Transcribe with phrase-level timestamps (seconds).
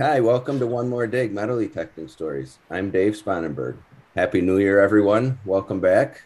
[0.00, 2.58] Hi, welcome to One More Dig Metal Detecting Stories.
[2.70, 3.76] I'm Dave Spanenberg.
[4.16, 5.38] Happy New Year, everyone.
[5.44, 6.22] Welcome back.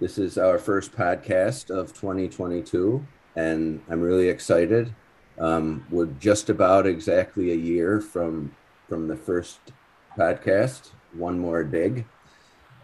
[0.00, 3.06] This is our first podcast of 2022,
[3.36, 4.92] and I'm really excited.
[5.38, 8.56] Um, we're just about exactly a year from
[8.88, 9.60] from the first
[10.18, 12.04] podcast, One More Dig.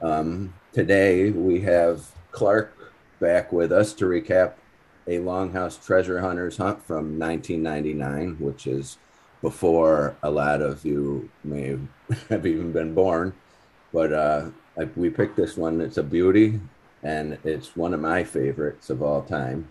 [0.01, 4.53] Um, today we have Clark back with us to recap
[5.09, 8.99] a Longhouse Treasure Hunters hunt from 1999, which is
[9.43, 11.79] before a lot of you may
[12.29, 13.33] have even been born.
[13.93, 15.81] But uh, I, we picked this one.
[15.81, 16.61] It's a beauty,
[17.03, 19.69] and it's one of my favorites of all time.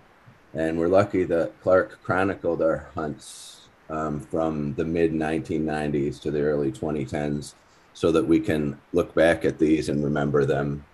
[0.54, 6.42] And we're lucky that Clark chronicled our hunts um, from the mid 1990s to the
[6.42, 7.54] early 2010s
[7.94, 10.86] so that we can look back at these and remember them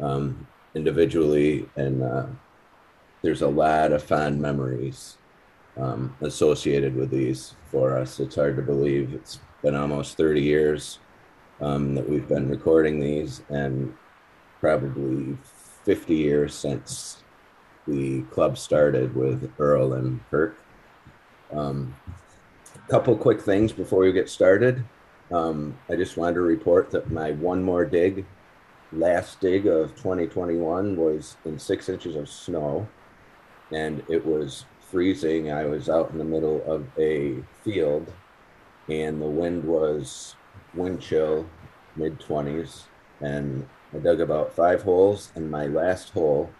[0.00, 1.68] um, individually.
[1.76, 2.26] And uh,
[3.22, 5.16] there's a lot of fond memories
[5.76, 8.20] um, associated with these for us.
[8.20, 10.98] It's hard to believe it's been almost 30 years
[11.60, 13.94] um, that we've been recording these, and
[14.60, 15.36] probably
[15.84, 17.22] 50 years since
[17.86, 20.58] the club started with Earl and Kirk.
[21.52, 21.94] Um,
[22.88, 24.84] couple quick things before we get started.
[25.32, 28.26] Um, I just wanted to report that my one more dig,
[28.92, 32.86] last dig of 2021, was in six inches of snow,
[33.72, 35.50] and it was freezing.
[35.52, 38.12] I was out in the middle of a field,
[38.88, 40.36] and the wind was
[40.74, 41.48] wind chill,
[41.96, 42.84] mid 20s,
[43.20, 46.50] and I dug about five holes, and my last hole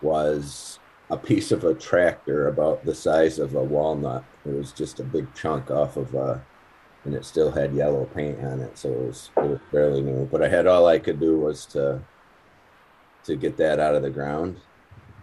[0.00, 0.78] was
[1.10, 4.24] a piece of a tractor about the size of a walnut.
[4.46, 6.44] It was just a big chunk off of a,
[7.04, 10.26] and it still had yellow paint on it, so it was it was fairly new.
[10.26, 12.02] But I had all I could do was to
[13.24, 14.60] to get that out of the ground.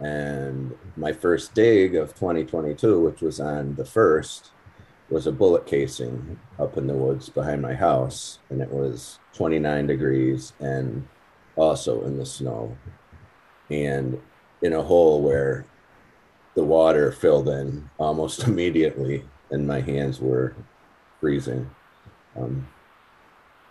[0.00, 4.50] And my first dig of 2022, which was on the first,
[5.08, 9.86] was a bullet casing up in the woods behind my house, and it was 29
[9.86, 11.06] degrees and
[11.54, 12.76] also in the snow,
[13.70, 14.20] and
[14.62, 15.64] in a hole where
[16.54, 20.54] the water filled in almost immediately, and my hands were
[21.20, 21.70] freezing.
[22.36, 22.68] Um,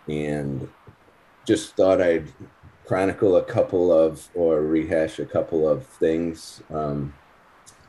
[0.08, 0.68] and
[1.46, 2.32] just thought I'd
[2.86, 6.62] chronicle a couple of or rehash a couple of things.
[6.72, 7.14] Um,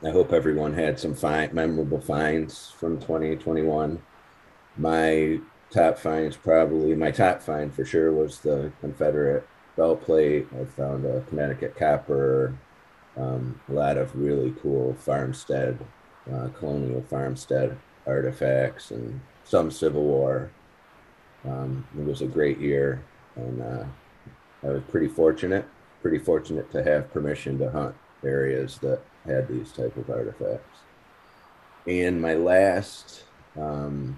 [0.03, 4.01] I hope everyone had some fine, memorable finds from 2021.
[4.77, 5.39] My
[5.71, 10.47] top finds probably my top find for sure was the Confederate belt plate.
[10.59, 12.55] I found a Connecticut copper,
[13.15, 15.79] um, a lot of really cool farmstead,
[16.31, 20.51] uh, colonial farmstead artifacts, and some Civil War.
[21.45, 23.03] Um, it was a great year,
[23.35, 23.85] and uh,
[24.63, 25.65] I was pretty fortunate,
[26.01, 30.79] pretty fortunate to have permission to hunt areas that had these type of artifacts.
[31.85, 33.23] And my last
[33.59, 34.17] um,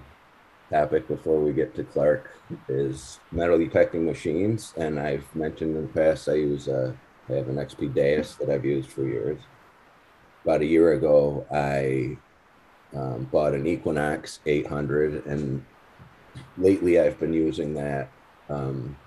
[0.70, 2.32] topic before we get to Clark
[2.68, 4.74] is metal detecting machines.
[4.78, 6.96] And I've mentioned in the past I use a
[7.30, 9.40] I have an XP Deus that I've used for years.
[10.44, 12.18] About a year ago, I
[12.96, 15.64] um, bought an Equinox 800, and
[16.58, 18.10] lately I've been using that.
[18.50, 18.98] Um,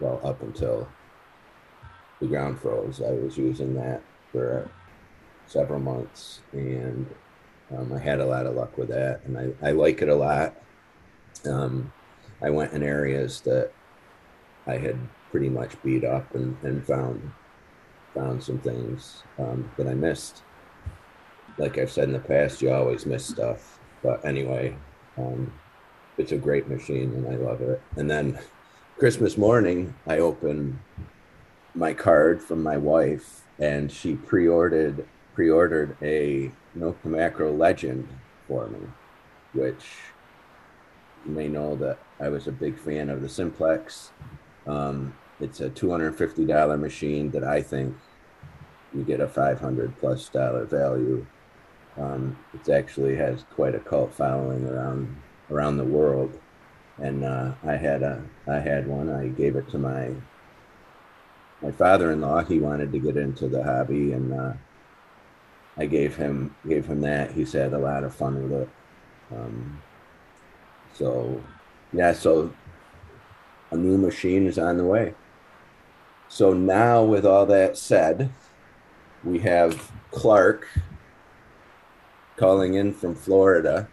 [0.00, 0.88] well, up until
[2.20, 4.02] the ground froze, I was using that
[4.32, 4.70] for
[5.46, 7.06] several months, and
[7.76, 10.14] um, I had a lot of luck with that, and I, I like it a
[10.14, 10.54] lot.
[11.44, 11.92] Um,
[12.42, 13.72] I went in areas that
[14.66, 14.98] I had
[15.30, 17.32] pretty much beat up and, and found
[18.14, 20.42] found some things um, that I missed.
[21.58, 23.78] Like I've said in the past, you always miss stuff.
[24.02, 24.74] But anyway,
[25.18, 25.52] um,
[26.16, 27.82] it's a great machine and I love it.
[27.96, 28.38] And then
[28.98, 30.78] Christmas morning, I opened
[31.74, 38.08] my card from my wife and she pre-ordered pre-ordered a Nokta Makro Legend
[38.48, 38.78] for me,
[39.52, 39.84] which
[41.26, 44.12] you may know that I was a big fan of the Simplex.
[44.66, 47.94] Um, it's a $250 machine that I think
[48.94, 51.26] you get a 500 plus dollar value.
[51.98, 56.40] Um, it actually has quite a cult following around around the world,
[56.98, 59.10] and uh, I had a I had one.
[59.10, 60.10] I gave it to my
[61.62, 62.44] my father-in-law.
[62.44, 64.52] He wanted to get into the hobby, and uh,
[65.76, 67.32] I gave him gave him that.
[67.32, 68.68] He's had a lot of fun with it.
[69.34, 69.82] Um,
[70.94, 71.42] so
[71.92, 72.52] yeah, so
[73.70, 75.14] a new machine is on the way.
[76.28, 78.32] So now, with all that said,
[79.22, 80.66] we have Clark
[82.36, 83.88] calling in from Florida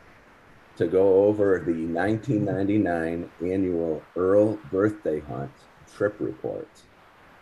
[0.78, 5.52] to go over the 1999 annual Earl birthday hunt
[5.96, 6.68] trip report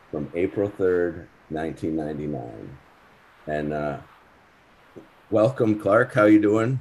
[0.09, 2.77] from April 3rd, 1999.
[3.47, 3.99] And uh,
[5.29, 6.13] welcome, Clark.
[6.13, 6.79] How you doing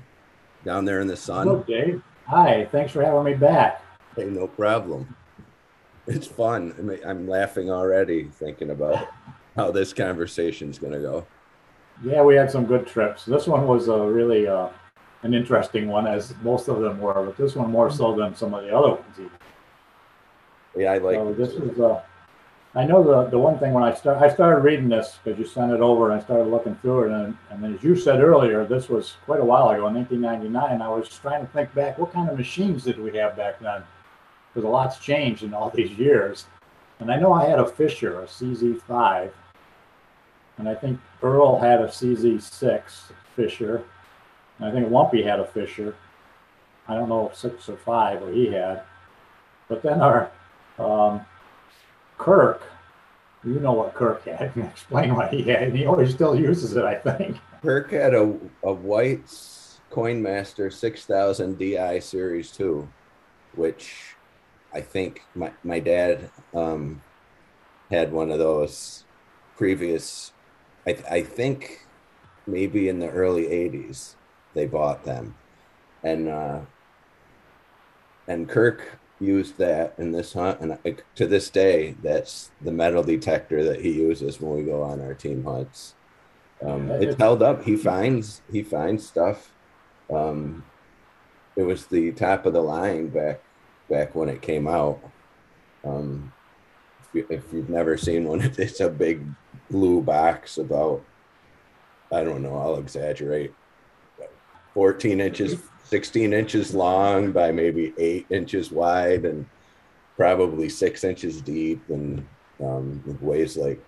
[0.65, 1.49] down there in the sun?
[1.49, 2.01] Okay.
[2.27, 3.83] Hi, thanks for having me back.
[4.17, 5.17] Hey, no problem.
[6.07, 6.75] It's fun.
[6.77, 9.09] I mean, I'm laughing already thinking about
[9.57, 11.27] how this conversation's going to go.
[12.03, 13.25] Yeah, we had some good trips.
[13.25, 14.71] This one was a really uh,
[15.23, 18.55] an interesting one, as most of them were, but this one more so than some
[18.55, 19.19] of the other ones.
[19.19, 19.31] Even.
[20.77, 21.17] Yeah, I like.
[21.17, 21.79] So this is.
[21.79, 22.03] Uh,
[22.75, 25.45] I know the the one thing when I start I started reading this because you
[25.45, 28.65] sent it over and I started looking through it and and as you said earlier,
[28.65, 30.81] this was quite a while ago in 1999.
[30.81, 33.83] I was trying to think back, what kind of machines did we have back then?
[34.55, 36.47] Because a lot's changed in all these years.
[37.01, 39.31] And I know I had a Fisher, a CZ5,
[40.59, 42.83] and I think Earl had a CZ6
[43.35, 43.83] Fisher,
[44.61, 45.97] and I think Lumpy had a Fisher.
[46.87, 48.83] I don't know if six or five or he had,
[49.69, 50.31] but then our
[50.79, 51.25] um,
[52.19, 52.63] Kirk,
[53.43, 54.53] you know what Kirk had.
[54.53, 55.63] Can explain what he had.
[55.63, 57.39] And he always still uses it, I think.
[57.63, 59.27] Kirk had a, a white
[59.91, 62.89] Coinmaster 6000 DI Series 2,
[63.55, 64.17] which
[64.73, 67.03] I think my, my dad um,
[67.91, 69.05] had one of those
[69.57, 70.33] previous,
[70.87, 71.87] I, I think
[72.47, 74.15] maybe in the early 80s,
[74.55, 75.37] they bought them.
[76.03, 76.61] And, uh,
[78.27, 83.03] and Kirk used that in this hunt, and I, to this day, that's the metal
[83.03, 85.95] detector that he uses when we go on our team hunts.
[86.63, 87.65] Um, it's held up.
[87.65, 89.53] He finds he finds stuff.
[90.13, 90.65] Um,
[91.57, 93.41] it was the top of the line back
[93.89, 95.01] back when it came out.
[95.85, 96.33] Um,
[97.15, 99.25] if, you, have never seen one, it's a big
[99.71, 101.03] blue box about
[102.13, 102.59] I don't know.
[102.59, 103.55] I'll exaggerate.
[104.75, 109.45] 14 inches 16 inches long by maybe eight inches wide and
[110.17, 112.25] probably six inches deep and
[112.63, 113.85] um, it weighs like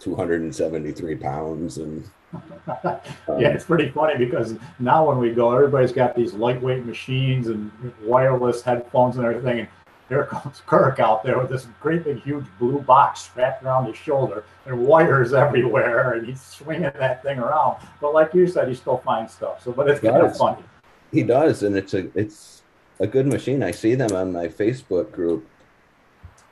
[0.00, 2.04] 273 pounds and
[2.34, 2.42] um,
[3.38, 7.70] yeah it's pretty funny because now when we go everybody's got these lightweight machines and
[8.02, 9.68] wireless headphones and everything and
[10.10, 13.96] here comes Kirk out there with this great big huge blue box strapped around his
[13.96, 18.74] shoulder and wires everywhere and he's swinging that thing around but like you said he
[18.74, 20.62] still finds stuff so but it's kind of funny
[21.12, 22.62] he does, and it's a it's
[23.00, 23.62] a good machine.
[23.62, 25.46] I see them on my Facebook group.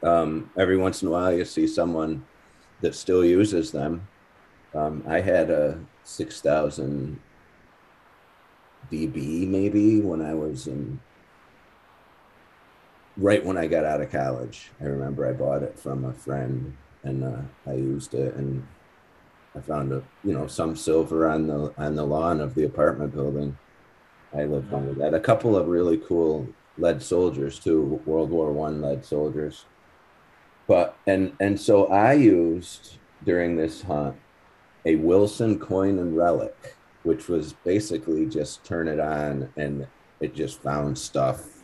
[0.03, 2.25] Um, every once in a while, you see someone
[2.81, 4.07] that still uses them.
[4.75, 7.21] Um, I had a six thousand
[8.91, 11.01] DB maybe when I was in
[13.19, 14.71] right when I got out of college.
[14.81, 18.67] I remember I bought it from a friend and uh, I used it and
[19.57, 23.15] I found a you know some silver on the on the lawn of the apartment
[23.15, 23.59] building
[24.35, 25.15] I lived under that.
[25.15, 29.65] A couple of really cool lead soldiers too, World War One lead soldiers.
[30.67, 34.17] But and and so I used during this hunt
[34.85, 39.87] a Wilson coin and relic, which was basically just turn it on and
[40.21, 41.58] it just found stuff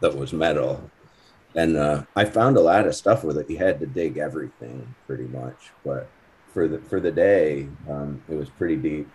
[0.00, 0.90] that was metal.
[1.54, 3.48] And uh, I found a lot of stuff with it.
[3.48, 6.08] You had to dig everything pretty much, but
[6.52, 9.08] for the for the day, um, it was pretty deep,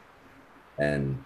[0.78, 1.24] and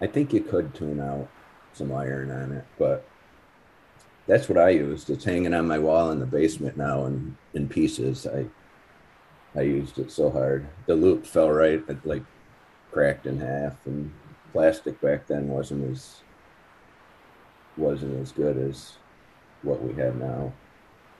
[0.00, 1.28] I think you could tune out
[1.72, 3.06] some iron on it, but
[4.26, 5.10] that's what I used.
[5.10, 8.26] It's hanging on my wall in the basement now and in pieces.
[8.26, 8.46] I
[9.56, 10.66] I used it so hard.
[10.86, 12.24] The loop fell right it like
[12.90, 14.12] cracked in half and
[14.52, 16.20] plastic back then wasn't as
[17.76, 18.94] wasn't as good as
[19.62, 20.52] what we have now.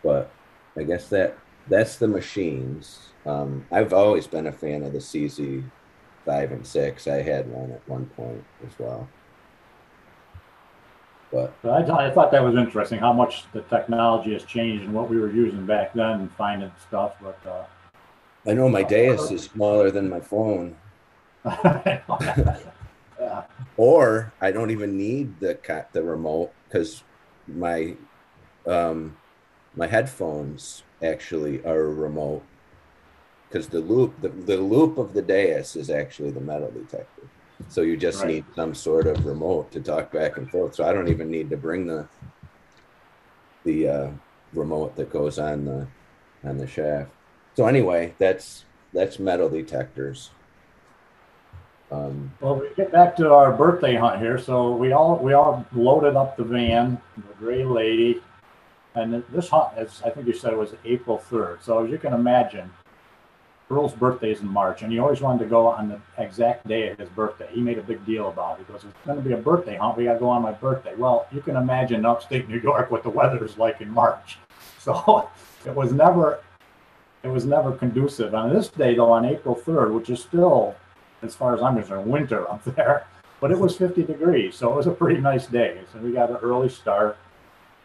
[0.03, 0.31] But
[0.77, 3.09] I guess that that's the machines.
[3.27, 5.65] Um, I've always been a fan of the CZ
[6.25, 7.07] five and six.
[7.07, 9.09] I had one at one point as well.
[11.31, 14.95] But I, thought, I thought that was interesting how much the technology has changed and
[14.95, 17.15] what we were using back then and finding stuff.
[17.21, 17.65] But uh,
[18.49, 20.77] I know my Deus is smaller than my phone.
[23.35, 23.64] yeah.
[23.76, 25.59] Or I don't even need the
[25.93, 27.03] the remote because
[27.49, 27.97] my
[28.67, 29.17] um,
[29.75, 32.45] my headphones actually are remote
[33.49, 37.29] because the loop the, the loop of the Deus is actually the metal detector.
[37.69, 38.29] So you just right.
[38.29, 40.75] need some sort of remote to talk back and forth.
[40.75, 42.09] So I don't even need to bring the
[43.64, 44.11] the uh,
[44.53, 45.87] remote that goes on the
[46.45, 47.11] on the shaft.
[47.57, 50.31] So anyway, that's that's metal detectors.
[51.95, 54.39] Um, well, we get back to our birthday hunt here.
[54.39, 58.21] So we all we all loaded up the van, the gray lady,
[58.95, 61.63] and this hunt, as I think you said, it was April third.
[61.63, 62.71] So as you can imagine,
[63.71, 66.89] Earl's birthday is in March, and he always wanted to go on the exact day
[66.89, 67.49] of his birthday.
[67.53, 68.67] He made a big deal about it.
[68.67, 69.97] He goes, "It's going to be a birthday hunt.
[69.97, 73.05] We got to go on my birthday." Well, you can imagine upstate New York what
[73.05, 74.39] the weather is like in March.
[74.85, 75.31] So
[75.65, 76.41] it was never,
[77.23, 78.35] it was never conducive.
[78.35, 80.77] On this day, though, on April third, which is still,
[81.25, 83.07] as far as I'm concerned, winter up there,
[83.40, 85.81] but it was 50 degrees, so it was a pretty nice day.
[85.93, 87.19] So we got an early start.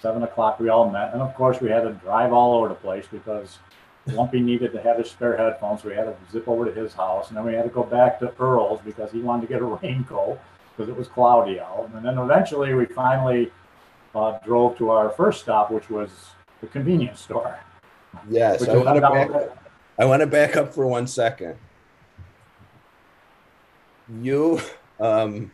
[0.01, 2.75] Seven o'clock, we all met, and of course, we had to drive all over the
[2.75, 3.59] place because
[4.07, 5.81] Lumpy needed to have his spare headphones.
[5.81, 7.83] So we had to zip over to his house, and then we had to go
[7.83, 10.39] back to Earl's because he wanted to get a raincoat
[10.75, 11.89] because it was cloudy out.
[11.93, 13.51] And then eventually, we finally
[14.15, 16.09] uh, drove to our first stop, which was
[16.61, 17.59] the convenience store.
[18.29, 19.31] Yes, I want to back.
[19.31, 19.53] there.
[19.97, 21.57] I want to back up for one second.
[24.21, 24.59] You,
[24.99, 25.51] um,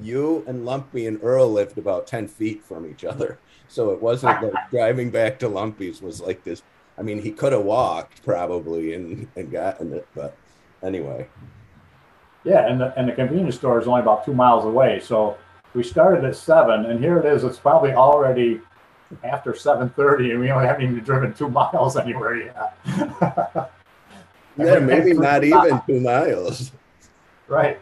[0.00, 4.42] you and Lumpy and Earl lived about ten feet from each other, so it wasn't
[4.42, 6.62] like driving back to Lumpy's was like this.
[6.98, 10.36] I mean, he could have walked probably and and gotten it, but
[10.82, 11.28] anyway.
[12.44, 15.00] Yeah, and the and the convenience store is only about two miles away.
[15.00, 15.36] So
[15.74, 17.44] we started at seven, and here it is.
[17.44, 18.60] It's probably already
[19.22, 23.70] after seven thirty, and we only haven't even driven two miles anywhere yet.
[24.56, 26.72] Yeah, maybe not even two miles.
[27.48, 27.78] Right.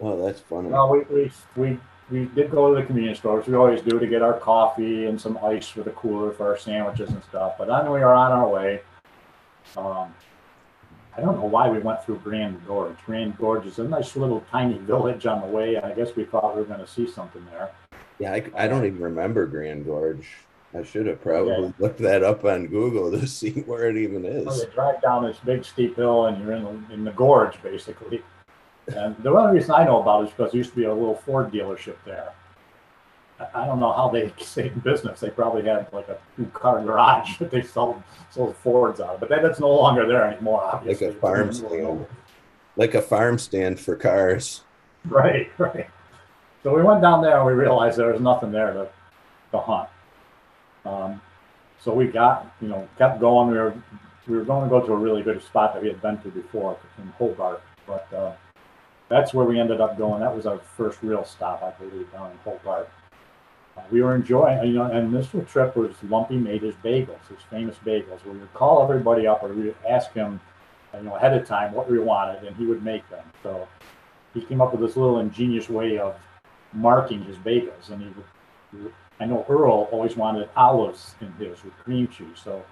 [0.00, 0.68] Oh, that's funny.
[0.68, 1.78] Well, we, we we
[2.10, 3.46] we did go to the convenience stores.
[3.46, 6.58] we always do, to get our coffee and some ice for the cooler for our
[6.58, 7.54] sandwiches and stuff.
[7.58, 8.80] But then we were on our way.
[9.76, 10.12] Um,
[11.16, 12.96] I don't know why we went through Grand Gorge.
[13.06, 16.24] Grand Gorge is a nice little tiny village on the way, and I guess we
[16.24, 17.70] thought we were going to see something there.
[18.18, 20.26] Yeah, I, I don't even remember Grand Gorge.
[20.72, 21.74] I should have probably Okay.
[21.80, 24.58] looked that up on Google to see where it even is.
[24.58, 28.22] you drive down this big steep hill, and you're in the, in the gorge basically.
[28.94, 30.94] And the only reason I know about it is because there used to be a
[30.94, 32.32] little Ford dealership there.
[33.54, 35.20] I- don't know how they stayed in business.
[35.20, 39.28] They probably had like a two-car garage that they sold sold Fords out of, but
[39.28, 40.80] that, that's no longer there anymore.
[40.84, 42.06] Like a farm stand.
[42.76, 44.62] Like a farm stand for cars.
[45.06, 45.88] Right, right.
[46.62, 48.88] So we went down there and we realized there was nothing there to,
[49.52, 49.88] to hunt.
[50.84, 51.20] Um,
[51.78, 53.50] so we got, you know, kept going.
[53.50, 53.74] We were,
[54.28, 56.28] we were going to go to a really good spot that we had been to
[56.28, 58.32] before in Hobart, but uh,
[59.10, 60.20] that's where we ended up going.
[60.20, 62.88] That was our first real stop, I believe, down in Hobart.
[63.76, 67.42] Uh, we were enjoying, you know, and this trip was Lumpy made his bagels, his
[67.50, 68.24] famous bagels.
[68.24, 70.40] We would call everybody up or we would ask him,
[70.94, 73.24] you know, ahead of time what we wanted, and he would make them.
[73.42, 73.66] So
[74.32, 76.16] he came up with this little ingenious way of
[76.72, 78.92] marking his bagels, and he would.
[79.18, 82.64] I know Earl always wanted olives in his with cream cheese, so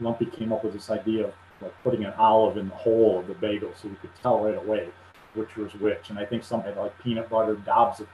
[0.00, 3.28] Lumpy came up with this idea of like putting an olive in the hole of
[3.28, 4.88] the bagel, so you could tell right away
[5.34, 6.10] which was which.
[6.10, 8.08] And I think some had like peanut butter, dobs of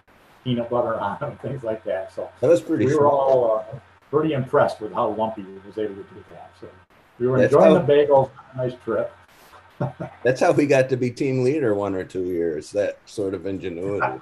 [0.45, 2.13] peanut butter on them, things like that.
[2.13, 3.79] So That was pretty we were all uh,
[4.11, 6.51] pretty impressed with how Lumpy he was able to do that.
[6.61, 6.69] So
[7.19, 8.31] we were That's enjoying how- the bagels.
[8.57, 9.15] Nice trip.
[10.25, 12.73] That's how we got to be team leader one or two years.
[12.73, 14.07] That sort of ingenuity.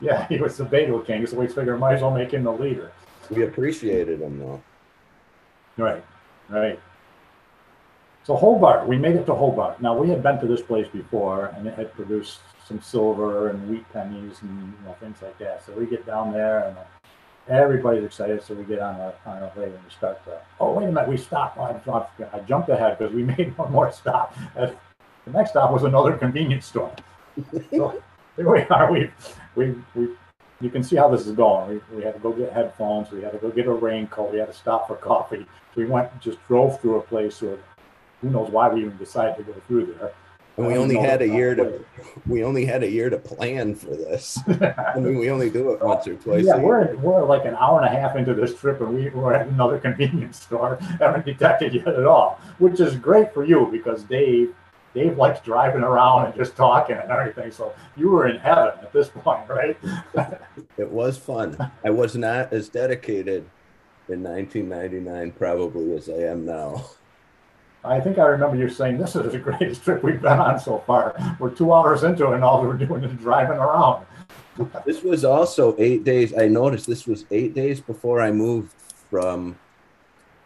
[0.00, 2.50] Yeah, he was the bagel king, so we figured might as well make him the
[2.50, 2.90] leader.
[3.30, 4.60] We appreciated him though.
[5.76, 6.04] Right,
[6.48, 6.80] right.
[8.24, 9.82] So Hobart, we made it to Hobart.
[9.82, 13.68] Now we had been to this place before, and it had produced some silver and
[13.68, 15.66] wheat pennies and you know, things like that.
[15.66, 16.82] So we get down there, and uh,
[17.48, 18.42] everybody's excited.
[18.42, 20.38] So we get on our on our way, and we start to.
[20.60, 21.58] Oh wait a minute, we stopped.
[21.58, 24.36] I, I, I jumped ahead because we made one more stop.
[24.54, 24.76] And
[25.24, 26.94] the next stop was another convenience store.
[27.74, 28.02] so
[28.36, 28.92] here we are.
[28.92, 29.10] We
[29.56, 30.10] we we.
[30.60, 31.82] You can see how this is going.
[31.90, 33.10] We, we had to go get headphones.
[33.10, 34.30] We had to go get a raincoat.
[34.30, 37.58] We had to stop for coffee we went just drove through a place where
[38.22, 40.12] who knows why we even decided to go through there.
[40.56, 41.84] And we uh, only had a year to later.
[42.26, 44.38] we only had a year to plan for this.
[44.46, 46.44] I mean, we only do it once or twice.
[46.44, 49.34] yeah, we're we're like an hour and a half into this trip, and we were
[49.34, 50.76] at another convenience store.
[50.98, 54.54] Haven't detected yet at all, which is great for you because Dave
[54.94, 57.50] Dave likes driving around and just talking and everything.
[57.50, 59.76] So you were in heaven at this point, right?
[60.76, 61.56] It was fun.
[61.82, 63.48] I was not as dedicated
[64.08, 66.84] in 1999 probably as I am now.
[67.84, 70.78] I think I remember you saying this is the greatest trip we've been on so
[70.86, 71.14] far.
[71.38, 74.06] We're two hours into it, and all we're doing is driving around.
[74.84, 76.32] This was also eight days.
[76.36, 78.72] I noticed this was eight days before I moved
[79.10, 79.58] from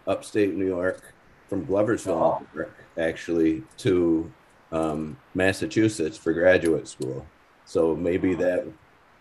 [0.06, 1.14] upstate New York,
[1.48, 2.46] from Gloversville, Oh.
[2.54, 4.32] New York, actually, to
[4.72, 7.26] um, Massachusetts for graduate school.
[7.64, 8.64] So maybe that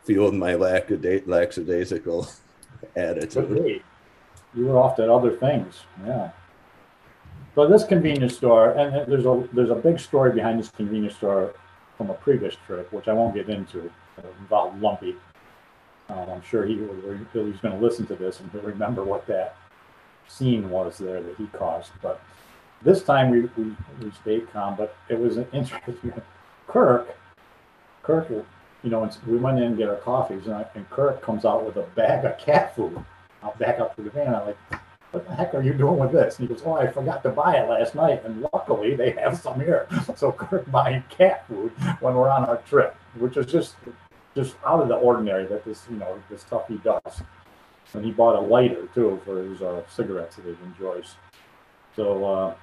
[0.03, 2.27] fueled my lack of da- lackadaisical
[2.95, 3.81] attitude.
[4.53, 6.29] You were off to other things, yeah.
[7.55, 11.55] So this convenience store, and there's a there's a big story behind this convenience store
[11.97, 13.89] from a previous trip, which I won't get into.
[14.39, 15.15] Involved Lumpy.
[16.09, 19.55] Um, I'm sure he he's going to listen to this and he'll remember what that
[20.27, 21.91] scene was there that he caused.
[22.01, 22.21] But
[22.81, 26.13] this time we we, we stayed calm, but it was an interesting.
[26.67, 27.15] Kirk,
[28.03, 31.45] Kirk, you know, we went in and get our coffees, and, I, and Kirk comes
[31.45, 32.97] out with a bag of cat food.
[33.43, 34.33] I'll back up to the van.
[34.33, 34.57] I'm like,
[35.15, 36.37] what the heck are you doing with this?
[36.37, 39.39] And he goes, oh, I forgot to buy it last night, and luckily they have
[39.39, 39.87] some here.
[40.17, 43.75] So Kirk buying cat food when we're on our trip, which is just
[44.35, 47.23] just out of the ordinary that this you know this stuff he does.
[47.93, 51.15] And he bought a lighter too for his uh, cigarettes that he enjoys.
[51.95, 52.55] So uh,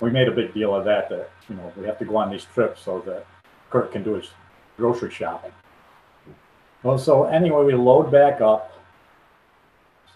[0.00, 1.08] we made a big deal of that.
[1.08, 3.26] That you know we have to go on these trips so that
[3.70, 4.30] Kirk can do his
[4.76, 5.52] grocery shopping.
[6.82, 8.75] Well, so anyway, we load back up.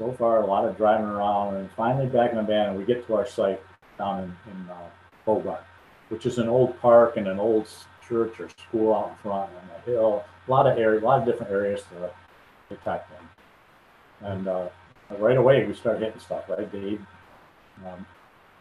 [0.00, 2.84] So far, a lot of driving around, and finally back in the van, and we
[2.84, 3.60] get to our site
[3.98, 5.56] down in, in uh,
[6.08, 7.68] which is an old park and an old
[8.08, 10.24] church or school out in front on the hill.
[10.48, 12.10] A lot of area, a lot of different areas to
[12.74, 13.28] detect them.
[14.22, 14.68] And uh,
[15.18, 17.02] right away, we start hitting stuff, right, Dave?
[17.86, 18.06] Um,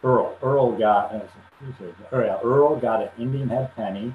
[0.04, 4.12] Earl, Earl got, uh, Earl got an Indian head penny,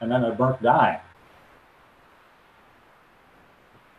[0.00, 1.00] and then a burnt dime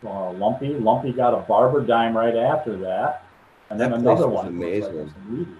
[0.04, 0.74] uh, Lumpy.
[0.74, 3.24] Lumpy got a barber dime right after that,
[3.70, 4.44] and then another one.
[4.44, 5.12] like amazing.
[5.30, 5.56] Wheaties.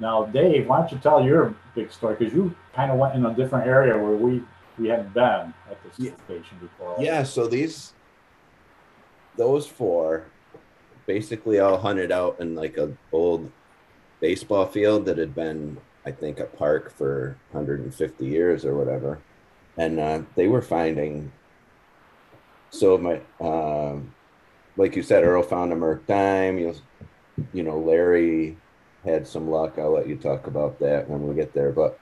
[0.00, 2.14] Now, Dave, why don't you tell your big story?
[2.18, 4.42] Because you kind of went in a different area where we
[4.78, 6.12] we hadn't been at this Yeah.
[6.24, 6.94] station before.
[7.00, 7.94] Yeah, so these,
[9.36, 10.24] those four,
[11.06, 13.50] basically all hunted out in like a old
[14.20, 19.18] baseball field that had been, I think, a park for 150 years or whatever,
[19.76, 21.32] and uh, they were finding.
[22.70, 24.14] So my, um,
[24.76, 26.58] like you said, Earl found a Merc dime.
[26.58, 26.74] You,
[27.52, 28.56] you know, Larry
[29.04, 29.78] had some luck.
[29.78, 31.72] I'll let you talk about that when we get there.
[31.72, 31.98] But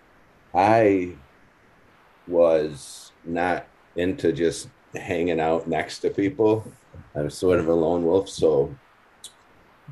[0.54, 1.14] I
[2.26, 6.70] was not into just hanging out next to people.
[7.14, 8.75] I was sort of a lone wolf, so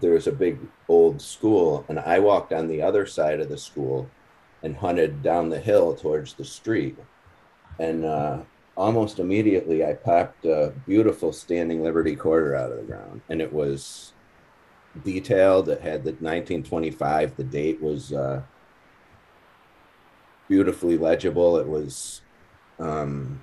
[0.00, 3.58] there was a big old school, and I walked on the other side of the
[3.58, 4.10] school
[4.62, 6.96] and hunted down the hill towards the street.
[7.78, 8.40] And uh,
[8.76, 13.52] almost immediately, I popped a beautiful standing Liberty quarter out of the ground, and it
[13.52, 14.12] was
[15.04, 15.68] detailed.
[15.68, 17.36] It had the 1925.
[17.36, 18.42] The date was uh,
[20.48, 21.56] beautifully legible.
[21.56, 22.22] It was
[22.78, 23.40] um,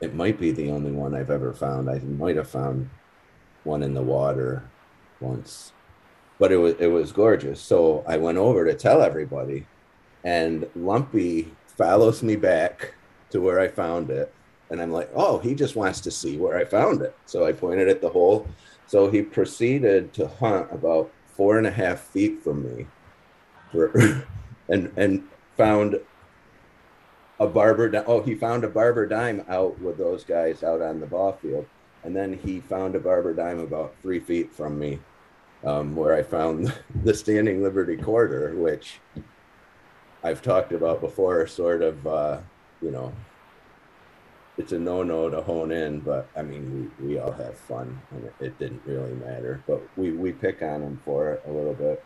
[0.00, 1.88] it might be the only one I've ever found.
[1.88, 2.90] I might have found
[3.64, 4.64] one in the water
[5.20, 5.72] once,
[6.38, 7.60] but it was it was gorgeous.
[7.60, 9.66] So I went over to tell everybody,
[10.24, 12.94] and Lumpy follows me back
[13.30, 14.32] to where I found it,
[14.72, 17.14] and I'm like, oh, he just wants to see where I found it.
[17.26, 18.48] So I pointed at the hole.
[18.86, 22.86] So he proceeded to hunt about four and a half feet from me,
[23.70, 23.92] for,
[24.68, 26.00] and and found
[27.38, 31.00] a barber di- oh he found a barber dime out with those guys out on
[31.00, 31.66] the ball field
[32.04, 34.98] and then he found a barber dime about three feet from me
[35.64, 36.72] um, where i found
[37.04, 39.00] the standing liberty quarter which
[40.22, 42.38] i've talked about before sort of uh,
[42.80, 43.12] you know
[44.62, 48.24] it's a no-no to hone in but i mean we, we all have fun and
[48.24, 51.74] it, it didn't really matter but we we pick on him for it a little
[51.74, 52.04] bit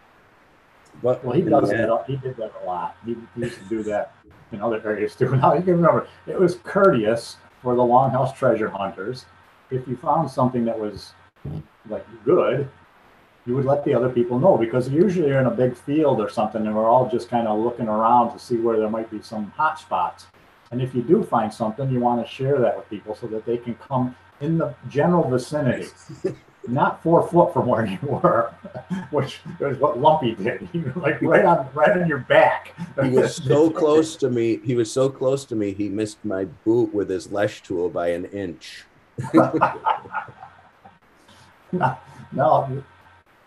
[1.02, 2.04] but Well, he does that.
[2.06, 2.96] He did that a lot.
[3.04, 4.14] He, he used to do that
[4.52, 5.34] in other areas too.
[5.36, 9.26] Now you can remember it was courteous for the Longhouse treasure hunters.
[9.70, 11.12] If you found something that was
[11.88, 12.68] like good,
[13.44, 16.28] you would let the other people know because usually you're in a big field or
[16.28, 19.20] something, and we're all just kind of looking around to see where there might be
[19.22, 20.26] some hot spots.
[20.70, 23.46] And if you do find something, you want to share that with people so that
[23.46, 25.88] they can come in the general vicinity
[26.68, 28.52] not four foot from where you were,
[29.10, 30.68] which is what Lumpy did.
[30.72, 32.74] He was like right on right on your back.
[33.02, 34.60] he was so close to me.
[34.64, 35.72] He was so close to me.
[35.72, 38.84] He missed my boot with his Lesche tool by an inch.
[41.72, 41.96] no,
[42.32, 42.82] no.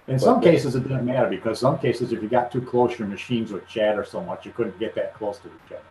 [0.07, 3.07] In some cases, it didn't matter because some cases, if you got too close, your
[3.07, 5.83] machines would chatter so much you couldn't get that close to each other.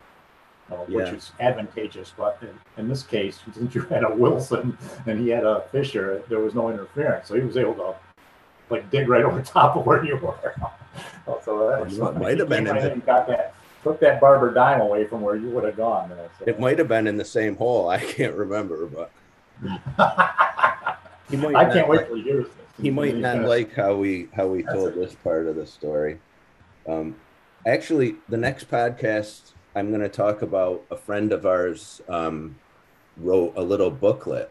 [0.70, 1.14] Uh, which Yeah.
[1.14, 2.12] is advantageous.
[2.16, 2.50] But in,
[2.82, 4.76] in this case, since you had a Wilson
[5.06, 7.94] and he had a Fisher, there was no interference, so he was able to
[8.70, 10.54] like dig right over top of where you were.
[11.44, 14.80] so that Well, might have been right in and got that, took that Barber dime
[14.80, 16.08] away from where you would have gone.
[16.10, 16.44] There, so.
[16.46, 17.88] It might have been in the same hole.
[17.88, 19.10] I can't remember, but
[21.30, 22.44] he might I can't wait like- till he
[22.82, 24.94] he might not gonna- like how we how we That's told it.
[24.96, 26.20] this part of the story.
[26.88, 27.16] Um,
[27.66, 32.56] actually, the next podcast I'm going to talk about a friend of ours um,
[33.16, 34.50] wrote a little booklet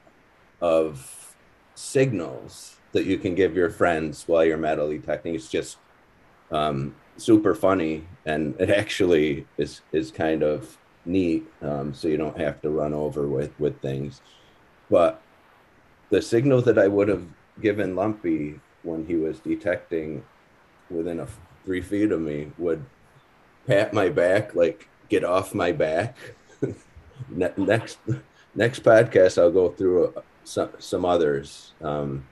[0.61, 1.35] of
[1.75, 5.35] signals that you can give your friends while you're metal detecting.
[5.35, 5.77] It's just
[6.51, 11.45] um, super funny, and it actually is is kind of neat.
[11.61, 14.21] Um, so you don't have to run over with with things,
[14.89, 15.21] but
[16.09, 17.25] the signal that I would have
[17.61, 20.23] given Lumpy when he was detecting
[20.89, 21.27] within a
[21.65, 22.85] three feet of me would
[23.65, 26.17] pat my back, like get off my back.
[27.29, 27.99] next
[28.55, 31.73] next podcast, I'll go through uh, some some others.
[31.81, 32.25] Um,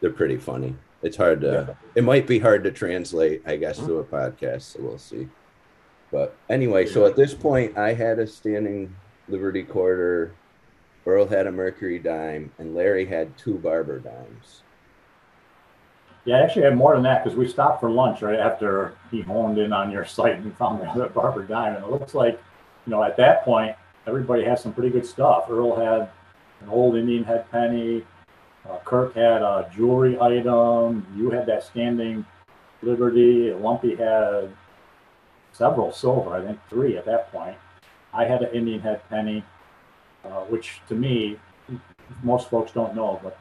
[0.00, 0.76] they're pretty funny.
[1.02, 1.76] it's hard to.
[1.94, 4.62] It might be hard to translate, I guess, to a podcast.
[4.62, 5.28] So we'll see.
[6.10, 8.94] But anyway, so at this point, I had a standing
[9.28, 10.34] Liberty quarter.
[11.04, 14.62] Earl had a Mercury dime, and Larry had two Barber dimes.
[16.28, 19.22] Yeah, I actually had more than that because we stopped for lunch right after he
[19.22, 21.76] honed in on your site and found the other Barber dime.
[21.76, 22.38] And it looks like,
[22.86, 23.74] you know, at that point,
[24.06, 25.46] everybody has some pretty good stuff.
[25.48, 26.10] Earl had
[26.60, 28.04] an old Indian head penny.
[28.68, 31.06] Uh, Kirk had a jewelry item.
[31.16, 32.26] You had that standing
[32.82, 33.50] Liberty.
[33.54, 34.50] Lumpy had
[35.52, 37.56] several silver, I think three at that point.
[38.12, 39.42] I had an Indian head penny,
[40.26, 41.38] uh, which to me,
[42.22, 43.38] most folks don't know, but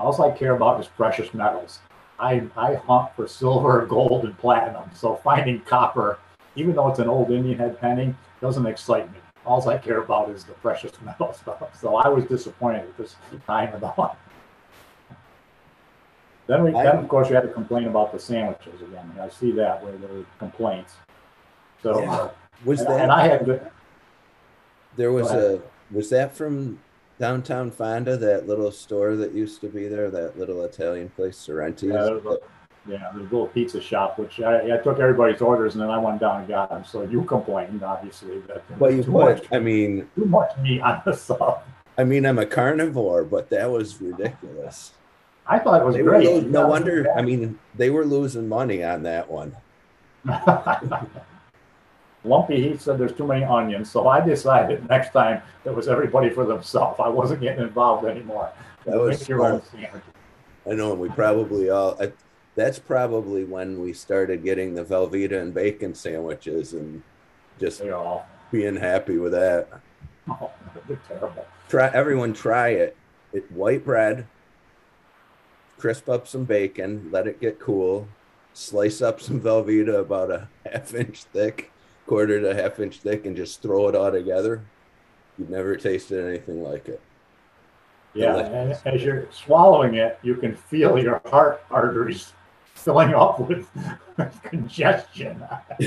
[0.00, 1.78] all I care about is precious metals.
[2.18, 4.90] I, I hunt for silver, gold, and platinum.
[4.94, 6.18] So finding copper,
[6.56, 9.18] even though it's an old Indian head penny, doesn't excite me.
[9.46, 11.62] All I care about is the precious metal stuff.
[11.80, 14.18] So I was disappointed at this time of the hunt.
[16.46, 19.12] Then we, then of course, we had to complain about the sandwiches again.
[19.20, 20.94] I see that where there were complaints.
[21.82, 22.12] So, Yeah.
[22.12, 22.30] Uh,
[22.64, 23.70] was and, that and I had good,
[24.96, 26.80] there was a was that from
[27.18, 31.84] downtown Fonda, that little store that used to be there, that little Italian place, Sorrenti's?
[31.92, 32.18] Yeah,
[32.88, 36.20] yeah, the little pizza shop, which I, I took everybody's orders and then I went
[36.20, 36.84] down and got them.
[36.84, 41.12] So you complained, obviously, that Well, you put, I mean, too much meat on the
[41.14, 41.62] sub.
[41.98, 44.92] I mean, I'm a carnivore, but that was ridiculous.
[45.46, 46.46] I thought it was They great.
[46.46, 47.06] no wonder.
[47.16, 49.56] I mean, they were losing money on that one.
[52.28, 56.30] Lumpy, he said there's too many onions, so I decided next time it was everybody
[56.30, 57.00] for themselves.
[57.02, 58.52] I wasn't getting involved anymore.
[58.84, 60.02] That was own smart.
[60.70, 61.96] I know, and we probably all.
[62.00, 62.12] I,
[62.54, 67.02] that's probably when we started getting the Velveeta and bacon sandwiches and
[67.60, 69.68] just all, being happy with that.
[70.28, 70.50] oh,
[70.86, 71.46] they're terrible.
[71.68, 72.96] Try everyone try it.
[73.32, 74.26] It white bread.
[75.78, 78.08] Crisp up some bacon, let it get cool.
[78.52, 81.70] Slice up some Velveeta about a half inch thick,
[82.08, 84.62] quarter to half inch thick, and just throw it all together.
[85.38, 87.00] You've never tasted anything like it.
[88.14, 92.32] Yeah, and as you're swallowing it, you can feel your heart arteries
[92.74, 93.68] filling up with
[94.42, 95.44] congestion.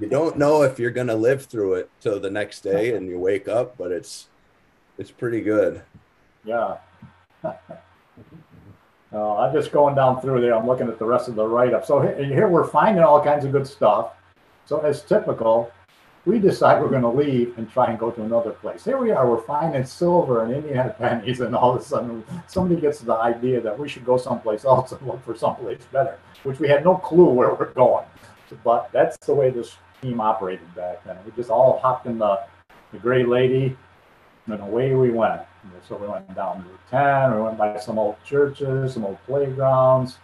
[0.00, 3.18] You don't know if you're gonna live through it till the next day and you
[3.18, 4.28] wake up, but it's
[4.98, 5.82] it's pretty good.
[6.44, 6.78] Yeah.
[9.12, 10.54] Uh, I'm just going down through there.
[10.54, 11.84] I'm looking at the rest of the write-up.
[11.84, 14.12] So he- here we're finding all kinds of good stuff.
[14.70, 15.72] So as typical,
[16.26, 18.84] we decide we're going to leave and try and go to another place.
[18.84, 19.28] Here we are.
[19.28, 23.60] We're finding silver and Indian pennies, and all of a sudden somebody gets the idea
[23.62, 26.94] that we should go someplace else and look for someplace better, which we had no
[26.94, 28.06] clue where we're going.
[28.62, 31.16] But that's the way this team operated back then.
[31.26, 32.38] We just all hopped in the
[32.92, 33.76] the Gray Lady,
[34.46, 35.42] and away we went.
[35.88, 40.18] So we went down Route 10, we went by some old churches, some old playgrounds.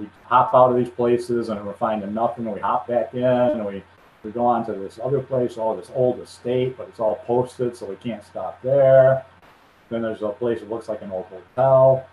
[0.00, 2.46] We hop out of these places and we're finding nothing.
[2.46, 3.82] And we hop back in and we,
[4.24, 7.76] we go on to this other place, all this old estate, but it's all posted,
[7.76, 9.24] so we can't stop there.
[9.90, 12.06] Then there's a place that looks like an old hotel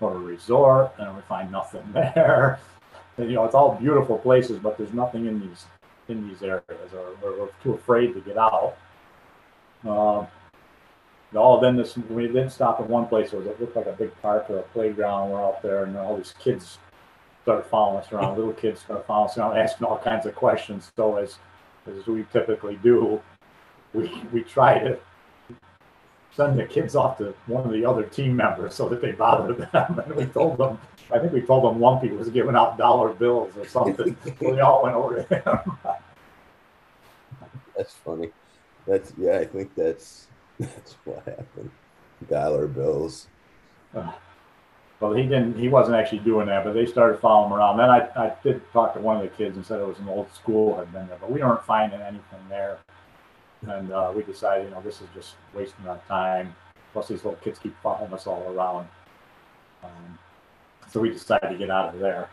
[0.00, 2.58] or a resort, and we find nothing there.
[3.16, 5.66] And, you know, it's all beautiful places, but there's nothing in these
[6.08, 8.76] in these areas, or we're, too afraid to get out.
[9.84, 10.26] Um,
[11.36, 13.32] all then this we didn't stop at one place.
[13.32, 15.30] It was it looked like a big park or a playground.
[15.30, 16.78] We're out there, and all these kids
[17.42, 18.36] started following us around.
[18.36, 20.90] Little kids started following us around, asking all kinds of questions.
[20.96, 21.38] So as
[21.86, 23.20] as we typically do,
[23.92, 24.98] we we try to
[26.36, 29.52] send the kids off to one of the other team members so that they bother
[29.52, 30.00] them.
[30.04, 30.78] And we told them,
[31.12, 34.16] I think we told them Lumpy was giving out dollar bills or something.
[34.24, 35.78] so we all went over to him.
[37.76, 38.30] That's funny.
[38.86, 40.26] That's yeah, I think that's
[40.60, 41.70] that's what happened.
[42.28, 43.28] Dollar bills.
[43.94, 44.12] Uh,
[45.00, 45.58] Well, he didn't.
[45.58, 47.78] He wasn't actually doing that, but they started following him around.
[47.78, 50.08] Then I, I did talk to one of the kids and said it was an
[50.08, 52.78] old school had been there, but we weren't finding anything there.
[53.66, 56.54] And uh, we decided, you know, this is just wasting our time.
[56.92, 58.88] Plus, these little kids keep following us all around.
[59.82, 60.18] Um,
[60.90, 62.28] so we decided to get out of there.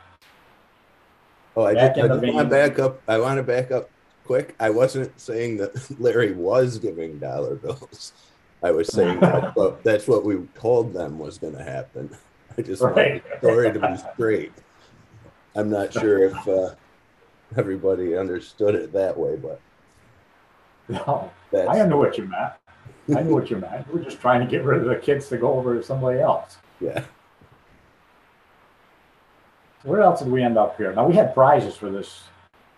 [1.55, 3.01] Oh, I Back just I just want to back up.
[3.07, 3.89] I want to back up
[4.25, 4.55] quick.
[4.59, 8.13] I wasn't saying that Larry was giving dollar bills.
[8.61, 12.09] I was saying that, but that's what we told them was going to happen.
[12.57, 13.23] I just want Right.
[13.23, 14.51] the story to be straight.
[15.55, 16.75] I'm not sure if uh,
[17.55, 19.59] everybody understood it that way, but
[20.89, 22.53] No, I know what you meant.
[23.15, 23.91] I knew what you meant.
[23.93, 26.57] We're just trying to get rid of the kids to go over to somebody else.
[26.81, 27.03] yeah.
[29.83, 30.91] Where else did we end up here?
[30.93, 32.23] Now we had prizes for this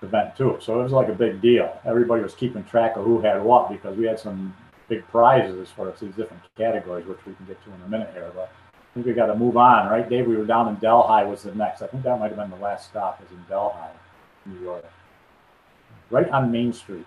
[0.02, 1.80] event too, so it was like a big deal.
[1.86, 4.56] Everybody was keeping track of who had what because we had some
[4.90, 8.32] big prizes for these different categories, which we can get to in a minute here.
[8.36, 8.52] But
[8.90, 10.26] I think we got to move on, right, Dave?
[10.26, 11.82] We were down in Delhi was the next.
[11.82, 13.76] I think that might have been the last stop was in Delhi,
[14.46, 14.86] New York.
[16.10, 17.06] Right on Main Street.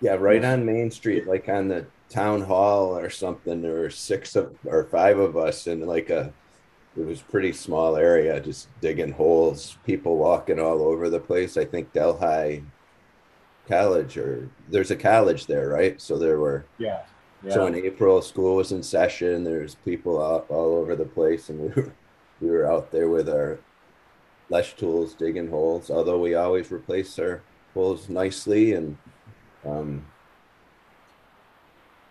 [0.00, 3.60] Yeah, right on Main Street, like on the town hall or something.
[3.60, 6.32] There were six of or five of us in like a
[6.96, 11.56] it was pretty small area, just digging holes, people walking all over the place.
[11.56, 12.64] I think Delhi
[13.68, 16.00] College or there's a college there, right?
[16.00, 17.02] So there were Yeah.
[17.42, 17.54] Yeah.
[17.54, 19.44] so in April school was in session.
[19.44, 21.92] There's people all, all over the place and we were
[22.40, 23.58] we were out there with our
[24.50, 27.42] Lesche tools digging holes, although we always replace our
[27.74, 28.96] holes nicely and
[29.64, 30.04] um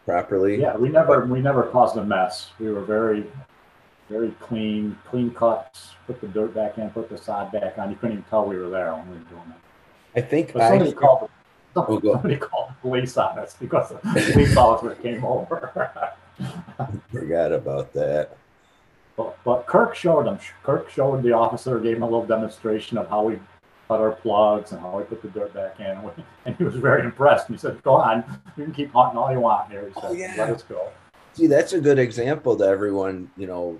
[0.05, 0.59] properly.
[0.59, 2.51] yeah, we never we never caused a mess.
[2.59, 3.25] We were very
[4.09, 7.91] very clean, clean cuts, put the dirt back in, put the sod back on.
[7.91, 10.19] You couldn't even tell we were there when we were doing it.
[10.19, 11.29] I think But somebody I called
[11.75, 12.13] Oh, go.
[12.13, 13.97] somebody called the police on us because the
[14.31, 15.89] police officer came over.
[17.11, 18.37] forgot about that.
[19.15, 20.39] But, but Kirk showed them.
[20.63, 23.39] Kirk showed the officer, gave him a little demonstration of how we
[23.87, 25.85] cut our plugs and how we put the dirt back in.
[25.85, 26.11] And,
[26.45, 27.49] and he was very impressed.
[27.49, 28.23] And he said, "Go on,
[28.55, 30.33] you can keep hunting all you want here." He said, Oh, yeah.
[30.37, 30.89] "Let us go."
[31.33, 33.79] See, that's a good example to everyone, you know,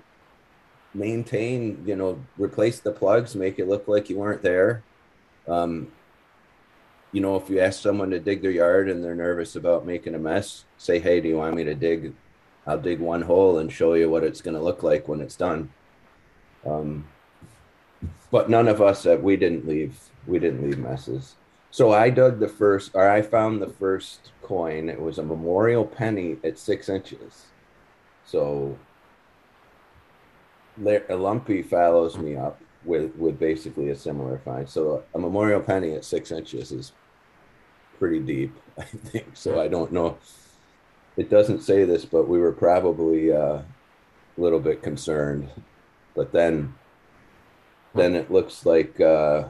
[0.93, 4.84] maintain, you know, replace the plugs, make it look like you weren't there.
[5.47, 5.91] Um,
[7.12, 10.15] you know, if you ask someone to dig their yard and they're nervous about making
[10.15, 12.13] a mess, say, hey, do you want me to dig?
[12.67, 15.36] I'll dig one hole and show you what it's going to look like when it's
[15.36, 15.72] done.
[16.65, 17.08] Um,
[18.32, 21.36] but none of us, uh, we didn't leave, we didn't leave messes.
[21.72, 24.89] So I dug the first, or I found the first coin.
[24.89, 27.45] It was a memorial penny at six inches.
[28.26, 28.78] So
[30.78, 34.68] La- Lumpy follows me up with with basically a similar find.
[34.70, 36.92] So a memorial penny at six inches is
[37.98, 39.28] pretty deep, I think.
[39.36, 40.18] So I don't know.
[41.18, 43.65] It doesn't say this, but we were probably uh, a
[44.38, 45.50] little bit concerned.
[46.15, 46.74] But then,
[47.94, 49.46] then it looks like uh,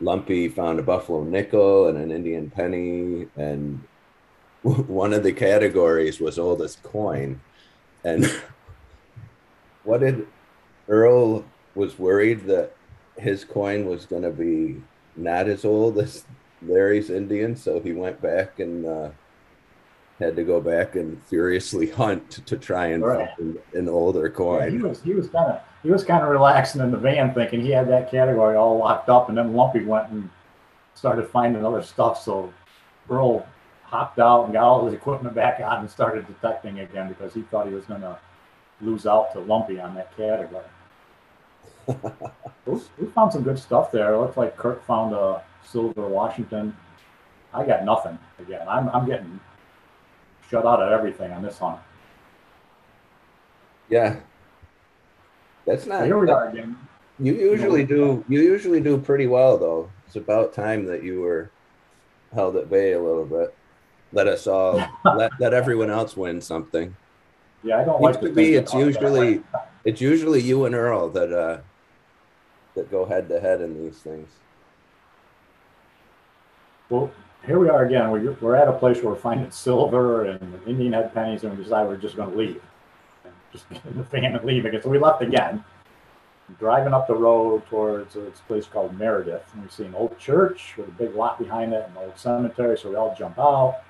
[0.00, 3.84] Lumpy found a buffalo nickel and an Indian penny, and
[4.62, 7.40] one of the categories was oldest coin.
[8.02, 8.30] And
[9.84, 10.26] what did
[10.88, 11.44] Earl
[11.76, 12.72] was worried that
[13.16, 14.82] his coin was going to be
[15.16, 16.24] not as old as
[16.62, 19.10] Larry's Indian, so he went back and uh,
[20.18, 23.28] had to go back and furiously hunt to, try and Right.
[23.36, 24.82] find an older Yeah, he coin.
[24.88, 27.70] was he was kind of he was kind of relaxing in the van, thinking he
[27.70, 30.28] had that category all locked up, and then Lumpy went and
[30.94, 32.20] started finding other stuff.
[32.22, 32.52] So
[33.08, 33.46] Earl
[33.84, 37.42] hopped out and got all his equipment back on and started detecting again because he
[37.42, 38.18] thought he was going to
[38.80, 40.64] lose out to Lumpy on that category.
[42.66, 44.14] we, found some good stuff there.
[44.14, 46.76] It looks like Kirk found a silver Washington.
[47.54, 48.66] I got nothing again.
[48.68, 49.40] I'm I'm getting
[50.50, 51.78] shut out of everything on this hunt.
[53.88, 54.16] Yeah,
[55.64, 56.04] that's not.
[56.04, 56.76] Here we are again.
[57.18, 58.24] You usually do.
[58.28, 59.90] You usually do pretty well, though.
[60.06, 61.50] It's about time that you were
[62.34, 63.54] held at bay a little bit.
[64.12, 66.94] Let us all let let everyone else win something.
[67.62, 69.28] Yeah, I don't like to be it's about it that way.
[69.28, 69.44] usually
[69.84, 71.58] it's usually you and Earl that uh
[72.76, 74.28] that go head to head in these things.
[76.88, 77.10] Well,
[77.44, 78.10] here we are again.
[78.10, 81.64] We're, we're at a place where we're finding silver and Indian head pennies, and we
[81.64, 82.62] decide we're just going to leave.
[83.24, 84.80] And just get in the van and leave again.
[84.82, 85.64] So we left again.
[86.60, 90.74] Driving up the road towards this place called Meredith, and we see an old church
[90.76, 92.78] with a big lot behind it, and an old cemetery.
[92.78, 93.82] So we all jump out.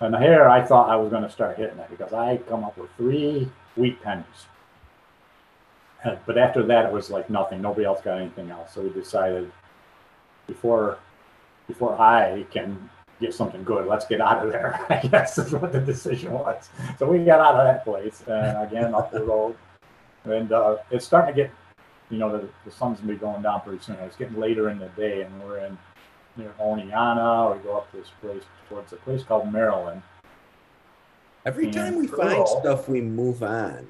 [0.00, 2.76] And here I thought I was going to start hitting it because I come up
[2.76, 4.46] with three wheat pennies.
[6.04, 7.60] And- But after that, it was like nothing.
[7.60, 8.72] Nobody else got anything else.
[8.74, 9.50] So we decided
[10.46, 10.98] before
[11.66, 12.88] before I can
[13.20, 14.80] get something good, let's get out of there.
[14.90, 16.70] I guess is what the decision was.
[16.98, 19.56] So we got out of that place and again up the road,
[20.24, 21.50] and uh, it's starting to get,
[22.10, 23.96] you know, the, the sun's gonna be going down pretty soon.
[23.96, 25.76] It's getting later in the day, and we're in
[26.36, 27.56] near Oneonta.
[27.56, 30.00] We go up to this place towards a place called Maryland.
[31.44, 33.88] Every And time we find stuff, we move on.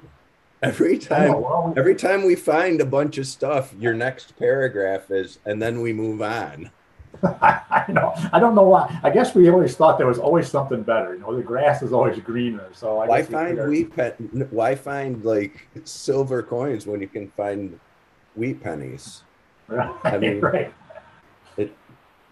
[0.61, 5.39] Every time, we- every time we find a bunch of stuff, your next paragraph is,
[5.45, 6.71] and then we move on.
[7.23, 8.13] I know.
[8.31, 8.99] I don't know why.
[9.03, 11.15] I guess we always thought there was always something better.
[11.15, 12.69] You know, the grass is always greener.
[12.73, 14.47] So I Why find wheat pen?
[14.51, 17.79] Why find like silver coins when you can find
[18.35, 19.23] wheat pennies?
[19.67, 20.73] Right, I mean- right.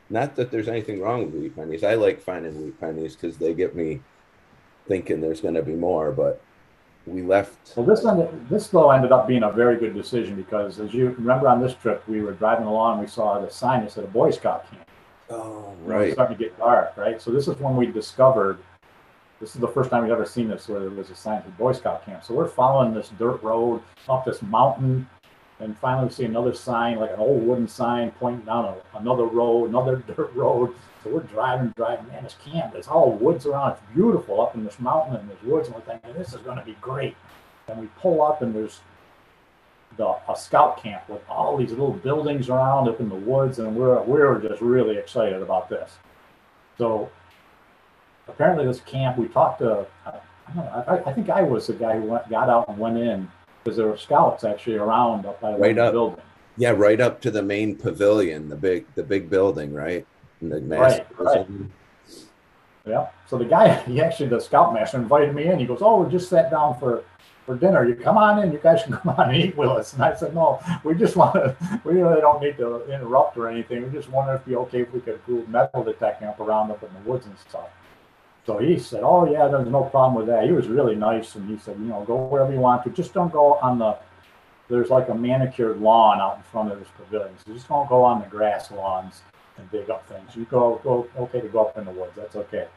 [0.09, 1.83] Not that there's anything wrong with wheat pennies.
[1.83, 3.99] I like finding wheat pennies because they get me
[4.87, 6.11] thinking there's going to be more.
[6.13, 6.39] But
[7.07, 7.73] we left.
[7.75, 11.09] Well, this ended, this though ended up being a very good decision because, as you
[11.11, 14.07] remember, on this trip we were driving along, we saw the sign that said a
[14.07, 14.83] Boy Scout camp.
[15.29, 16.13] Oh, know, It's right.
[16.13, 17.21] starting to get dark, right?
[17.21, 18.59] So this is when we discovered
[19.39, 21.49] this is the first time we've ever seen this where there was a sign for
[21.51, 22.23] Boy Scout camp.
[22.23, 25.07] So we're following this dirt road up this mountain,
[25.59, 29.25] and finally we see another sign, like an old wooden sign pointing down a, another
[29.25, 30.75] road, another dirt road.
[31.03, 33.71] So we're driving, driving, man, this camp, there's all woods around.
[33.71, 36.57] It's beautiful up in this mountain and there's woods, and we're thinking, this is going
[36.57, 37.15] to be great.
[37.67, 38.81] And we pull up, and there's
[39.97, 43.75] the, a scout camp with all these little buildings around up in the woods, and
[43.75, 45.97] we're, we're just really excited about this.
[46.77, 47.09] So
[48.27, 51.99] apparently this camp, we talked to, I, know, I, I think I was the guy
[51.99, 53.27] who went, got out and went in
[53.67, 55.91] because there were scouts actually around up by the Right up.
[55.91, 56.21] building.
[56.55, 60.07] Yeah, right up to the main pavilion, the big the big building, right?
[60.41, 61.45] Right, right.
[62.85, 63.07] Yeah.
[63.27, 65.59] So the guy, he actually, the scoutmaster invited me in.
[65.59, 67.03] He goes, "Oh, we just sat down for
[67.45, 67.85] for dinner.
[67.85, 68.53] You come on in.
[68.53, 71.17] You guys can come on and eat with us." And I said, "No, we just
[71.17, 71.55] want to.
[71.83, 73.83] We really don't need to interrupt or anything.
[73.83, 76.71] We just wonder if it'd be okay if we could do metal detecting up around
[76.71, 77.67] up in the woods and stuff."
[78.47, 81.49] So he said, "Oh yeah, there's no problem with that." He was really nice, and
[81.49, 82.89] he said, "You know, go wherever you want to.
[82.89, 83.97] Just don't go on the.
[84.69, 87.35] There's like a manicured lawn out in front of this pavilion.
[87.45, 89.21] So just don't go on the grass lawns
[89.57, 90.33] and dig up things.
[90.35, 92.13] You go, go, okay to go up in the woods.
[92.15, 92.67] That's okay."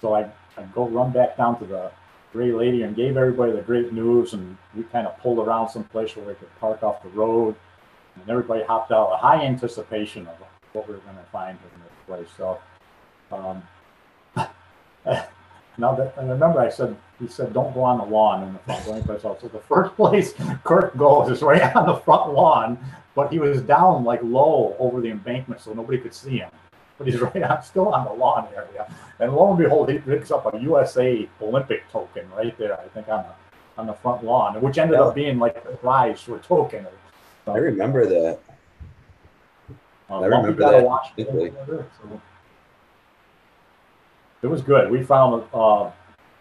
[0.00, 1.90] So I, I go run back down to the
[2.32, 6.14] Gray Lady and gave everybody the great news, and we kind of pulled around someplace
[6.14, 7.56] where we could park off the road,
[8.14, 9.10] and everybody hopped out.
[9.12, 10.36] A high anticipation of
[10.74, 12.28] what we were going to find in this place.
[12.36, 12.58] So,
[13.32, 13.64] um,
[15.78, 18.58] now that I remember, I said he said don't go on the lawn in the
[18.60, 19.40] front, go anyplace else.
[19.40, 20.34] So the first place
[20.64, 22.78] Kirk goes is right on the front lawn,
[23.14, 26.50] but he was down like low over the embankment, so nobody could see him.
[26.98, 28.92] But he's right on, still on the lawn area.
[29.18, 33.08] And lo and behold, he picks up a USA Olympic token right there, I think,
[33.08, 33.32] on the
[33.78, 36.86] on the front lawn, which ended up being like the prize for a token.
[37.46, 38.38] I remember that.
[40.10, 41.50] Uh, I remember that watch distinctly.
[41.50, 42.20] together, so.
[44.42, 44.90] It was good.
[44.90, 45.90] We found uh,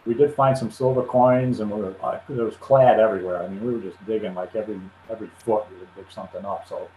[0.06, 3.44] we did find some silver coins, and we were uh, there was clad everywhere.
[3.44, 6.68] I mean, we were just digging like every every foot we would dig something up.
[6.68, 6.90] So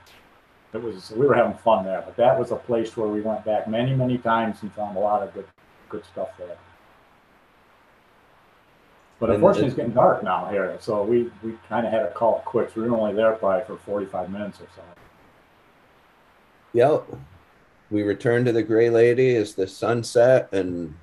[0.72, 2.02] it was we were having fun there.
[2.04, 5.00] But that was a place where we went back many many times and found a
[5.00, 5.46] lot of good
[5.90, 6.56] good stuff there.
[9.20, 12.00] But And unfortunately, it- it's getting dark now here, so we we kind of had
[12.00, 12.74] to call it quits.
[12.74, 14.82] We were only there probably for forty five minutes or so.
[16.72, 17.04] Yep.
[17.94, 20.96] We returned to the Gray Lady as the sun set and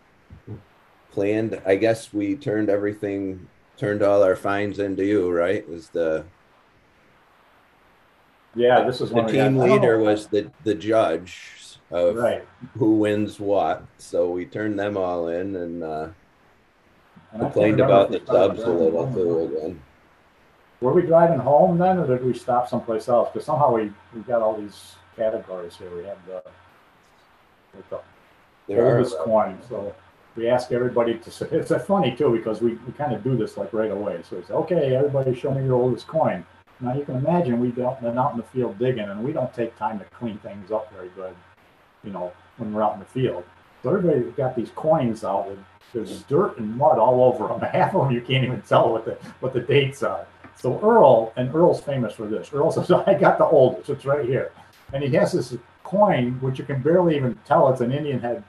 [1.14, 1.62] planned.
[1.66, 5.66] I guess we turned everything, turned all our finds into you, right?
[5.70, 6.26] Was the
[8.56, 12.46] Yeah, this is the team got- leader was the the judge of right.
[12.78, 13.84] who wins what.
[13.98, 16.08] So we turned them all in and uh,
[17.32, 19.82] And complained about the we subs a little home too again.
[20.82, 23.30] Were we driving home then, or did we stop someplace else?
[23.32, 25.96] Because somehow we we got all these categories here.
[25.96, 26.44] We had the
[27.76, 28.00] with the
[28.68, 29.94] There are oldest coin, so
[30.36, 31.32] we ask everybody to.
[31.32, 34.22] say It's uh, funny too because we, we kind of do this like right away.
[34.28, 36.46] So we say, okay, everybody, show me your oldest coin.
[36.80, 39.78] Now you can imagine we've been out in the field digging, and we don't take
[39.78, 41.36] time to clean things up very good,
[42.04, 43.44] you know, when we're out in the field.
[43.84, 45.60] So everybody's got these coins out with
[45.94, 47.60] there's dirt and mud all over them.
[47.72, 50.26] Half of them you can't even tell what the what the dates are.
[50.56, 52.54] So Earl, and Earl's famous for this.
[52.54, 53.90] Earl says, I got the oldest.
[53.90, 54.52] It's right here.
[54.94, 55.56] And he has this
[55.92, 58.44] coin, which you can barely even tell it's an Indian head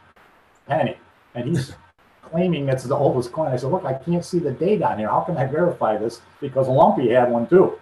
[0.69, 0.97] penny.
[1.35, 1.75] And he's
[2.23, 3.53] claiming it's the oldest coin.
[3.53, 5.09] I said, look, I can't see the date on here.
[5.09, 6.23] How can I verify this?
[6.41, 7.79] Because Lumpy had one too.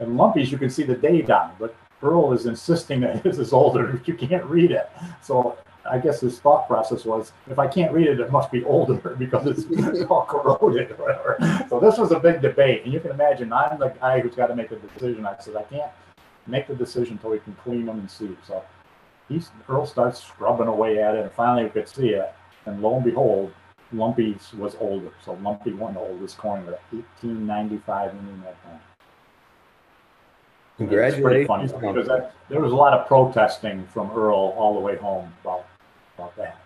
[0.00, 1.52] And Lumpy's, you can see the date on.
[1.58, 4.90] But Earl is insisting that his is older, you can't read it.
[5.22, 5.56] So
[5.88, 8.96] I guess his thought process was, if I can't read it, it must be older
[9.18, 11.66] because it's all corroded or whatever.
[11.68, 14.48] So this was a big debate, and you can imagine I'm the guy who's got
[14.48, 15.26] to make the decision.
[15.26, 15.90] I said I can't
[16.46, 18.36] make the decision until we can clean them and see.
[18.46, 18.64] So
[19.28, 22.32] he's Earl starts scrubbing away at it, and finally we could see it,
[22.66, 23.52] and lo and behold,
[23.92, 25.12] Lumpy's was older.
[25.24, 28.80] So Lumpy won the oldest coin with 1895 Indian Head coin.
[30.88, 34.96] Pretty funny because that, there was a lot of protesting from Earl all the way
[34.96, 35.66] home about
[36.16, 36.58] about that.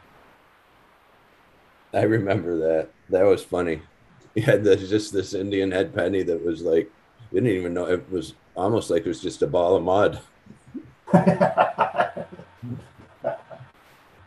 [1.93, 2.91] I remember that.
[3.11, 3.83] That was funny.
[4.35, 6.90] He had this, just this Indian head penny that was like,
[7.37, 10.21] didn't even know it was almost like it was just a ball of mud.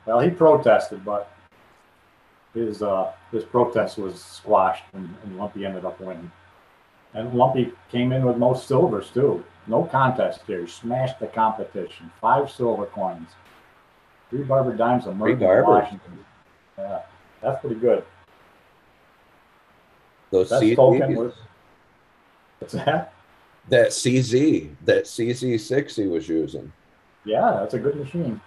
[0.05, 1.31] well, he protested, but
[2.53, 6.31] his uh, his protest was squashed, and, and Lumpy ended up winning.
[7.15, 9.43] And Lumpy came in with most silvers too.
[9.65, 10.61] No contest here.
[10.61, 12.11] He smashed the competition.
[12.21, 13.29] Five silver coins,
[14.29, 15.65] three barber dimes, a Three Merton, barbers.
[15.67, 16.25] Washington.
[16.77, 17.01] Yeah,
[17.41, 18.03] that's pretty good.
[20.29, 21.33] Those CZs, token was.
[22.59, 23.13] What's that?
[23.69, 26.71] that CZ, that CZ6 he was using.
[27.25, 28.41] Yeah, that's a good machine.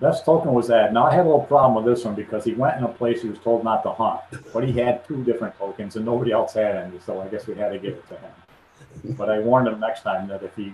[0.00, 0.92] best token was that.
[0.92, 3.22] Now I had a little problem with this one because he went in a place
[3.22, 4.20] he was told not to hunt,
[4.52, 7.54] but he had two different tokens and nobody else had any, so I guess we
[7.54, 8.30] had to give it to him.
[9.16, 10.72] But I warned him next time that if he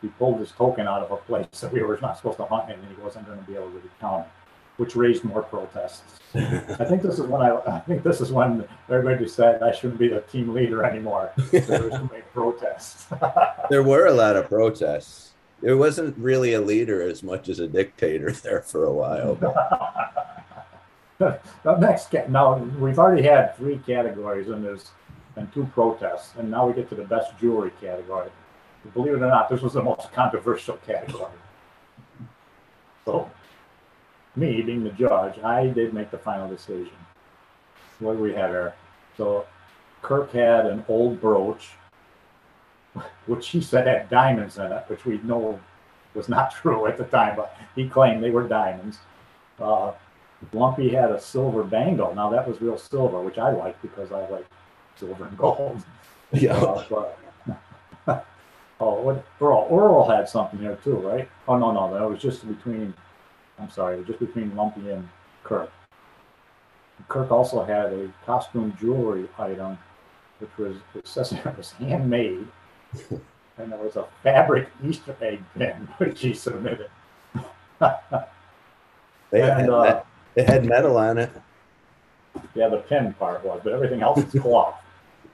[0.00, 2.70] he pulled his token out of a place that we were not supposed to hunt
[2.70, 4.32] in, he wasn't going to be able to recount it,
[4.76, 6.20] which raised more protests.
[6.34, 9.98] I think this is when I, I think this is when everybody said I shouldn't
[9.98, 11.32] be the team leader anymore.
[11.50, 13.06] There was too many protests.
[13.70, 15.32] there were a lot of protests.
[15.60, 19.34] There wasn't really a leader as much as a dictator there for a while.
[21.18, 24.90] the next now we've already had three categories and there's
[25.36, 28.28] and two protests and now we get to the best jewelry category
[28.92, 31.30] believe it or not this was the most controversial category
[33.04, 33.30] so
[34.36, 36.92] me being the judge i did make the final decision
[38.00, 38.74] what do we have here
[39.16, 39.46] so
[40.02, 41.70] kirk had an old brooch
[43.26, 45.58] which he said had diamonds in it which we know
[46.14, 48.98] was not true at the time but he claimed they were diamonds
[49.60, 49.92] uh,
[50.52, 52.14] Lumpy had a silver bangle.
[52.14, 54.46] Now that was real silver, which I like because I like
[54.96, 55.82] silver and gold.
[56.32, 56.56] Yeah.
[56.56, 56.84] Uh,
[58.06, 58.26] but,
[58.80, 59.68] oh, what Earl?
[59.70, 61.28] Earl had something there too, right?
[61.46, 62.94] Oh no, no, that was just between.
[63.62, 65.08] I'm sorry, just between Lumpy and
[65.44, 65.70] Kirk.
[67.08, 69.78] Kirk also had a costume jewelry item,
[70.40, 72.46] which was says was handmade,
[73.10, 76.90] and there was a fabric Easter egg pin which he submitted.
[79.30, 80.02] They had, And, uh,
[80.36, 81.30] met- had metal on it.
[82.54, 84.74] Yeah, the pin part was, but everything else is cloth.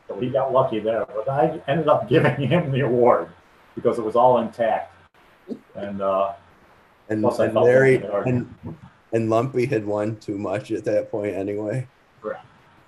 [0.06, 1.06] so he got lucky there.
[1.06, 3.28] But I ended up giving him the award
[3.74, 4.94] because it was all intact.
[5.74, 6.32] And uh,
[7.08, 7.96] And, and Larry
[8.26, 8.54] and,
[9.12, 11.86] and Lumpy had won too much at that point anyway.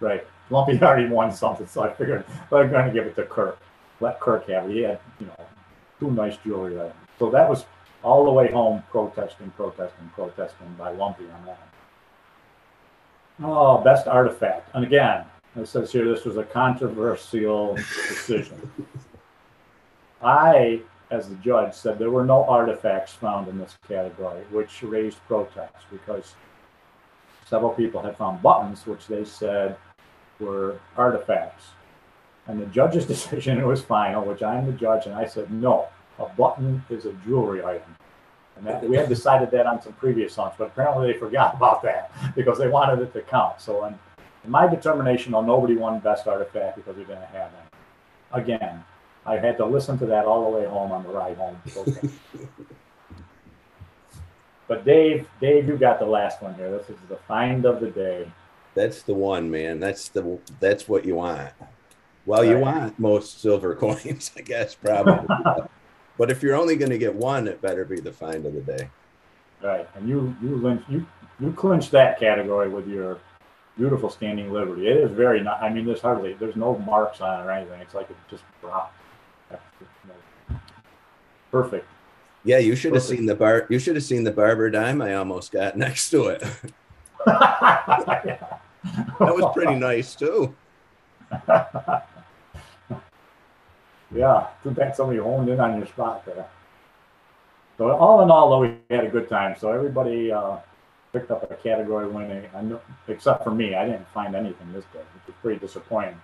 [0.00, 3.24] right, Lumpy had already won something, so I figured I'm going to give it to
[3.24, 3.58] Kirk.
[4.00, 4.74] Let Kirk have it.
[4.74, 5.46] He had, you know,
[5.98, 6.94] two nice jewelry items.
[7.18, 7.64] So that was
[8.02, 11.68] all the way home, protesting, protesting, protesting by Lumpy on that.
[13.42, 14.70] Oh, best artifact.
[14.74, 15.24] And again,
[15.56, 18.70] it says here this was a controversial decision.
[20.22, 20.80] I,
[21.10, 25.84] as the judge, said there were no artifacts found in this category, which raised protests
[25.90, 26.34] because
[27.46, 29.76] several people had found buttons, which they said
[30.38, 31.70] were artifacts.
[32.46, 35.88] And the judge's decision was final, which I'm the judge, and I said, no,
[36.18, 37.96] a button is a jewelry item.
[38.56, 41.82] And that, we had decided that on some previous ones, but apparently they forgot about
[41.82, 43.60] that because they wanted it to count.
[43.60, 43.98] So in,
[44.44, 48.42] in my determination, well, nobody won best artifact because we didn't have any.
[48.42, 48.84] Again,
[49.26, 51.60] I had to listen to that all the way home on the ride home.
[54.68, 56.70] But Dave, Dave, you got the last one here.
[56.70, 58.30] This is the find of the day.
[58.76, 59.80] That's the one, man.
[59.80, 61.50] That's the that's what you want.
[62.24, 62.62] Well, you Right.
[62.62, 65.26] want most silver coins, I guess, probably.
[66.18, 68.60] but if you're only going to get one, it better be the find of the
[68.60, 68.88] day.
[69.60, 71.04] Right, and you you lynch, you
[71.40, 73.18] you clinched that category with your
[73.76, 74.86] beautiful standing liberty.
[74.86, 75.60] It is very not.
[75.60, 77.80] I mean, there's hardly there's no marks on it or anything.
[77.80, 78.94] It's like it just dropped.
[81.52, 81.86] That's, you know, Perfect.
[82.42, 83.66] Yeah, you should have seen the bar.
[83.68, 86.40] You should have seen the barber dime I almost got next to it.
[87.26, 88.48] that
[89.20, 90.54] was pretty nice too.
[94.14, 96.46] yeah, too bad somebody honed in on your spot there.
[97.76, 99.56] So all in all, though, we had a good time.
[99.58, 100.56] So everybody uh,
[101.12, 103.74] picked up a category winning, I know, except for me.
[103.74, 106.20] I didn't find anything this day, which was pretty disappointing.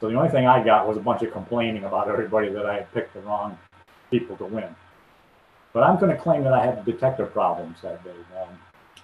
[0.00, 2.74] So the only thing I got was a bunch of complaining about everybody that I
[2.76, 3.58] had picked the wrong
[4.10, 4.74] people to win.
[5.72, 8.10] But I'm going to claim that I had detector problems that day.
[8.40, 8.58] Um,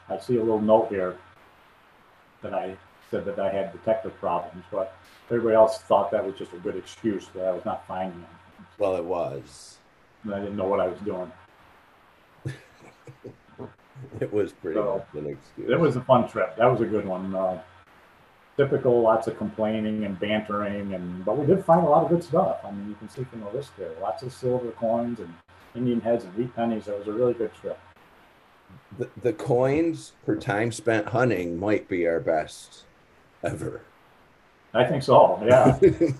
[0.09, 1.17] I see a little note here
[2.43, 2.77] that I
[3.11, 4.97] said that I had detector problems, but
[5.31, 8.31] everybody else thought that was just a good excuse that I was not finding them.
[8.79, 9.79] Well, it was.
[10.25, 11.31] And I didn't know what I was doing.
[14.21, 15.71] It was pretty So, much an excuse.
[15.71, 16.55] It was a fun trip.
[16.57, 17.35] That was a good one.
[17.35, 17.61] Uh,
[18.57, 22.25] typical, lots of complaining and bantering, and but we did find a lot of good
[22.25, 22.59] stuff.
[22.65, 25.33] I mean, you can see from the list there, lots of silver coins and
[25.75, 26.89] Indian heads and wheat pennies.
[26.89, 27.79] It was a really good trip.
[28.99, 32.85] the, the coins per time spent hunting might be our best
[33.43, 33.83] ever.
[34.75, 35.43] I think so.
[35.47, 35.79] Yeah.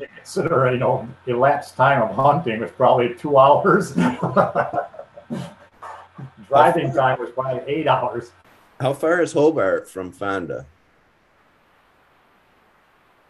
[0.00, 3.94] You Consider you know elapsed time of hunting was probably two hours.
[6.48, 8.30] Driving time was probably eight hours.
[8.78, 10.66] How far is Hobart from Fonda?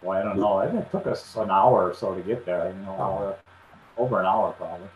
[0.02, 0.58] Well, I don't know.
[0.58, 2.68] I think it took us an hour or so to get there.
[2.68, 4.88] You know, hour, uh, over an hour probably.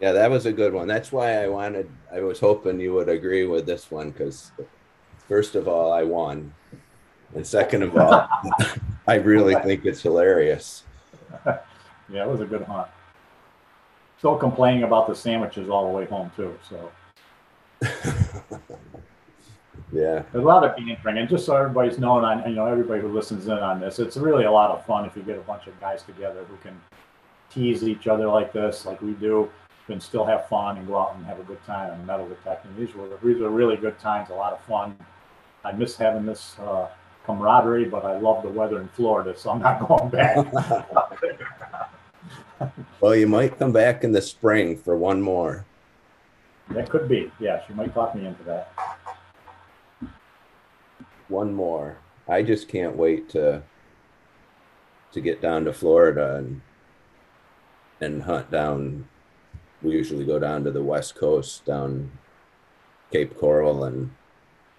[0.00, 0.86] Yeah, that was a good one.
[0.86, 1.90] That's why I wanted.
[2.12, 4.52] I was hoping you would agree with this one because,
[5.28, 6.54] first of all, I won,
[7.34, 8.28] and second of all,
[9.08, 10.84] I really think it's hilarious.
[12.10, 12.88] Yeah, it was a good hunt.
[14.16, 16.58] Still complaining about the sandwiches all the way home too.
[16.68, 16.90] So
[19.92, 20.22] yeah.
[20.32, 23.08] There's a lot of bantering, and just so everybody's known, on you know everybody who
[23.08, 25.66] listens in on this, it's really a lot of fun if you get a bunch
[25.66, 26.78] of guys together who can
[27.50, 29.50] tease each other like this, like we do,
[29.88, 32.74] and still have fun and go out and have a good time and metal detecting.
[32.76, 34.96] These were these were really good times, a lot of fun.
[35.64, 36.88] I miss having this uh,
[37.24, 40.52] camaraderie, but I love the weather in Florida, so I'm not going back.
[43.00, 45.64] well, you might come back in the spring for one more.
[46.70, 47.32] That could be.
[47.40, 48.72] Yes, you might talk me into that.
[51.28, 51.98] One more.
[52.26, 53.62] I just can't wait to
[55.12, 56.60] to get down to Florida and
[58.00, 59.08] and hunt down.
[59.82, 62.12] We usually go down to the west coast, down
[63.12, 64.10] Cape Coral, and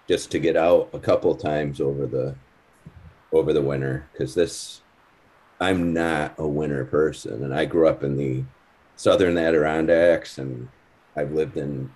[0.08, 2.36] just to get out a couple times over the
[3.32, 4.82] over the winter because this
[5.60, 8.44] I'm not a winter person, and I grew up in the
[8.96, 10.68] southern Adirondacks, and
[11.14, 11.94] I've lived in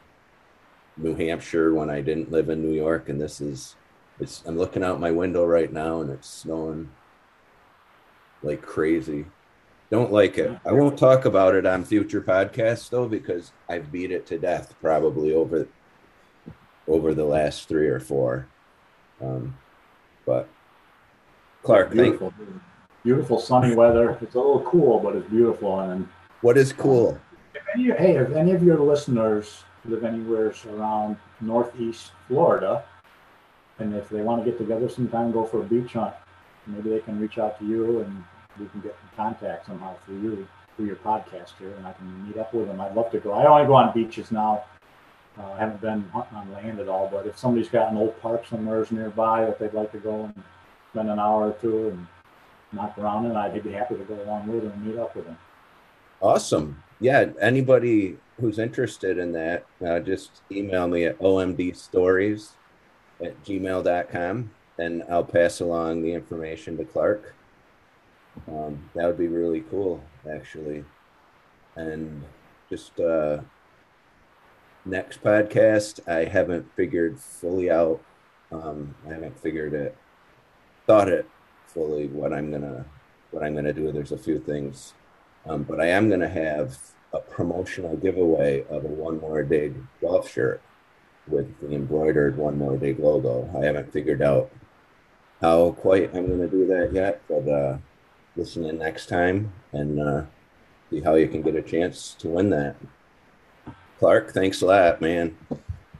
[0.96, 3.74] New Hampshire when I didn't live in New York, and this is
[4.20, 6.90] it's I'm looking out my window right now, and it's snowing
[8.42, 9.26] like crazy.
[9.90, 10.58] Don't like it.
[10.66, 14.74] I won't talk about it on future podcasts though because I've beat it to death
[14.80, 15.68] probably over
[16.88, 18.46] over the last three or four.
[19.22, 19.56] Um,
[20.26, 20.48] but
[21.62, 22.60] Clark, beautiful, thank-
[23.02, 24.18] beautiful sunny weather.
[24.20, 25.80] It's a little cool, but it's beautiful.
[25.80, 26.08] And
[26.40, 27.18] what is cool?
[27.54, 32.84] If any, hey, if any of your listeners live anywhere around Northeast Florida,
[33.78, 36.14] and if they want to get together sometime, go for a beach hunt,
[36.66, 38.24] maybe they can reach out to you and
[38.58, 42.26] we can get in contact somehow through you, through your podcast here, and I can
[42.26, 42.80] meet up with them.
[42.80, 43.32] I'd love to go.
[43.32, 44.64] I only go on beaches now.
[45.36, 48.20] Uh, I haven't been hunting on land at all, but if somebody's got an old
[48.22, 50.44] park somewhere nearby that they'd like to go and
[50.92, 52.06] spend an hour or two and
[52.72, 55.24] knock around in, I'd be happy to go along with them and meet up with
[55.24, 55.36] them.
[56.20, 56.82] Awesome.
[57.00, 62.52] Yeah, anybody who's interested in that, uh, just email me at omdstories
[63.24, 67.34] at gmail.com and I'll pass along the information to Clark.
[68.48, 70.84] Um, that would be really cool, actually.
[71.76, 72.24] And
[72.68, 73.38] just uh,
[74.84, 78.00] next podcast, I haven't figured fully out.
[78.50, 79.96] Um, I haven't figured it,
[80.86, 81.28] thought it
[81.66, 82.84] fully what I'm gonna
[83.30, 83.90] what I'm gonna do.
[83.90, 84.94] There's a few things,
[85.46, 86.78] um, but I am gonna have
[87.12, 90.60] a promotional giveaway of a One More Dig golf shirt
[91.28, 93.50] with the embroidered One More Dig logo.
[93.58, 94.50] I haven't figured out
[95.40, 97.78] how quite I'm gonna do that yet, but uh,
[98.36, 100.22] listen in next time and uh,
[100.90, 102.76] see how you can get a chance to win that.
[103.98, 105.36] Clark, thanks a lot, man.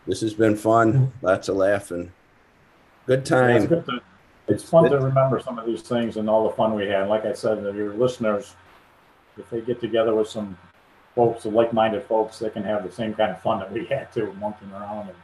[0.06, 1.12] This has been fun.
[1.22, 2.12] Lots of laughing.
[3.06, 3.62] Good time.
[3.62, 4.00] Yeah, it's, to,
[4.48, 7.08] it's, fun to remember some of these things and all the fun we had.
[7.08, 8.54] Like I said, your listeners,
[9.38, 10.58] if they get together with some
[11.14, 14.32] folks, like-minded folks, that can have the same kind of fun that we had too,
[14.40, 15.16] monkeying around and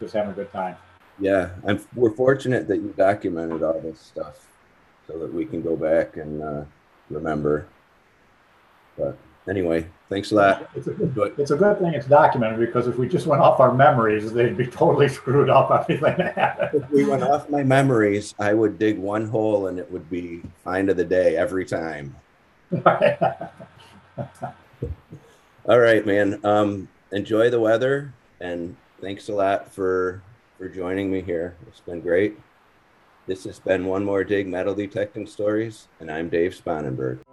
[0.00, 0.76] just having a good time.
[1.18, 4.46] Yeah, and we're fortunate that you documented all this stuff
[5.06, 6.64] so that we can go back and uh,
[7.08, 7.66] remember.
[8.98, 9.16] But
[9.48, 10.70] anyway, thanks a lot.
[10.74, 13.60] It's a, good, it's a good thing it's documented because if we just went off
[13.60, 16.84] our memories, they'd be totally screwed up everything that happened.
[16.84, 20.42] If we went off my memories, I would dig one hole and it would be
[20.64, 22.14] find of the day every time.
[25.68, 26.40] All right, man.
[26.44, 30.22] Um, enjoy the weather and thanks a lot for
[30.58, 31.56] for joining me here.
[31.68, 32.38] It's been great.
[33.26, 37.25] This has been one more dig metal detecting stories, and I'm Dave Spanenberg.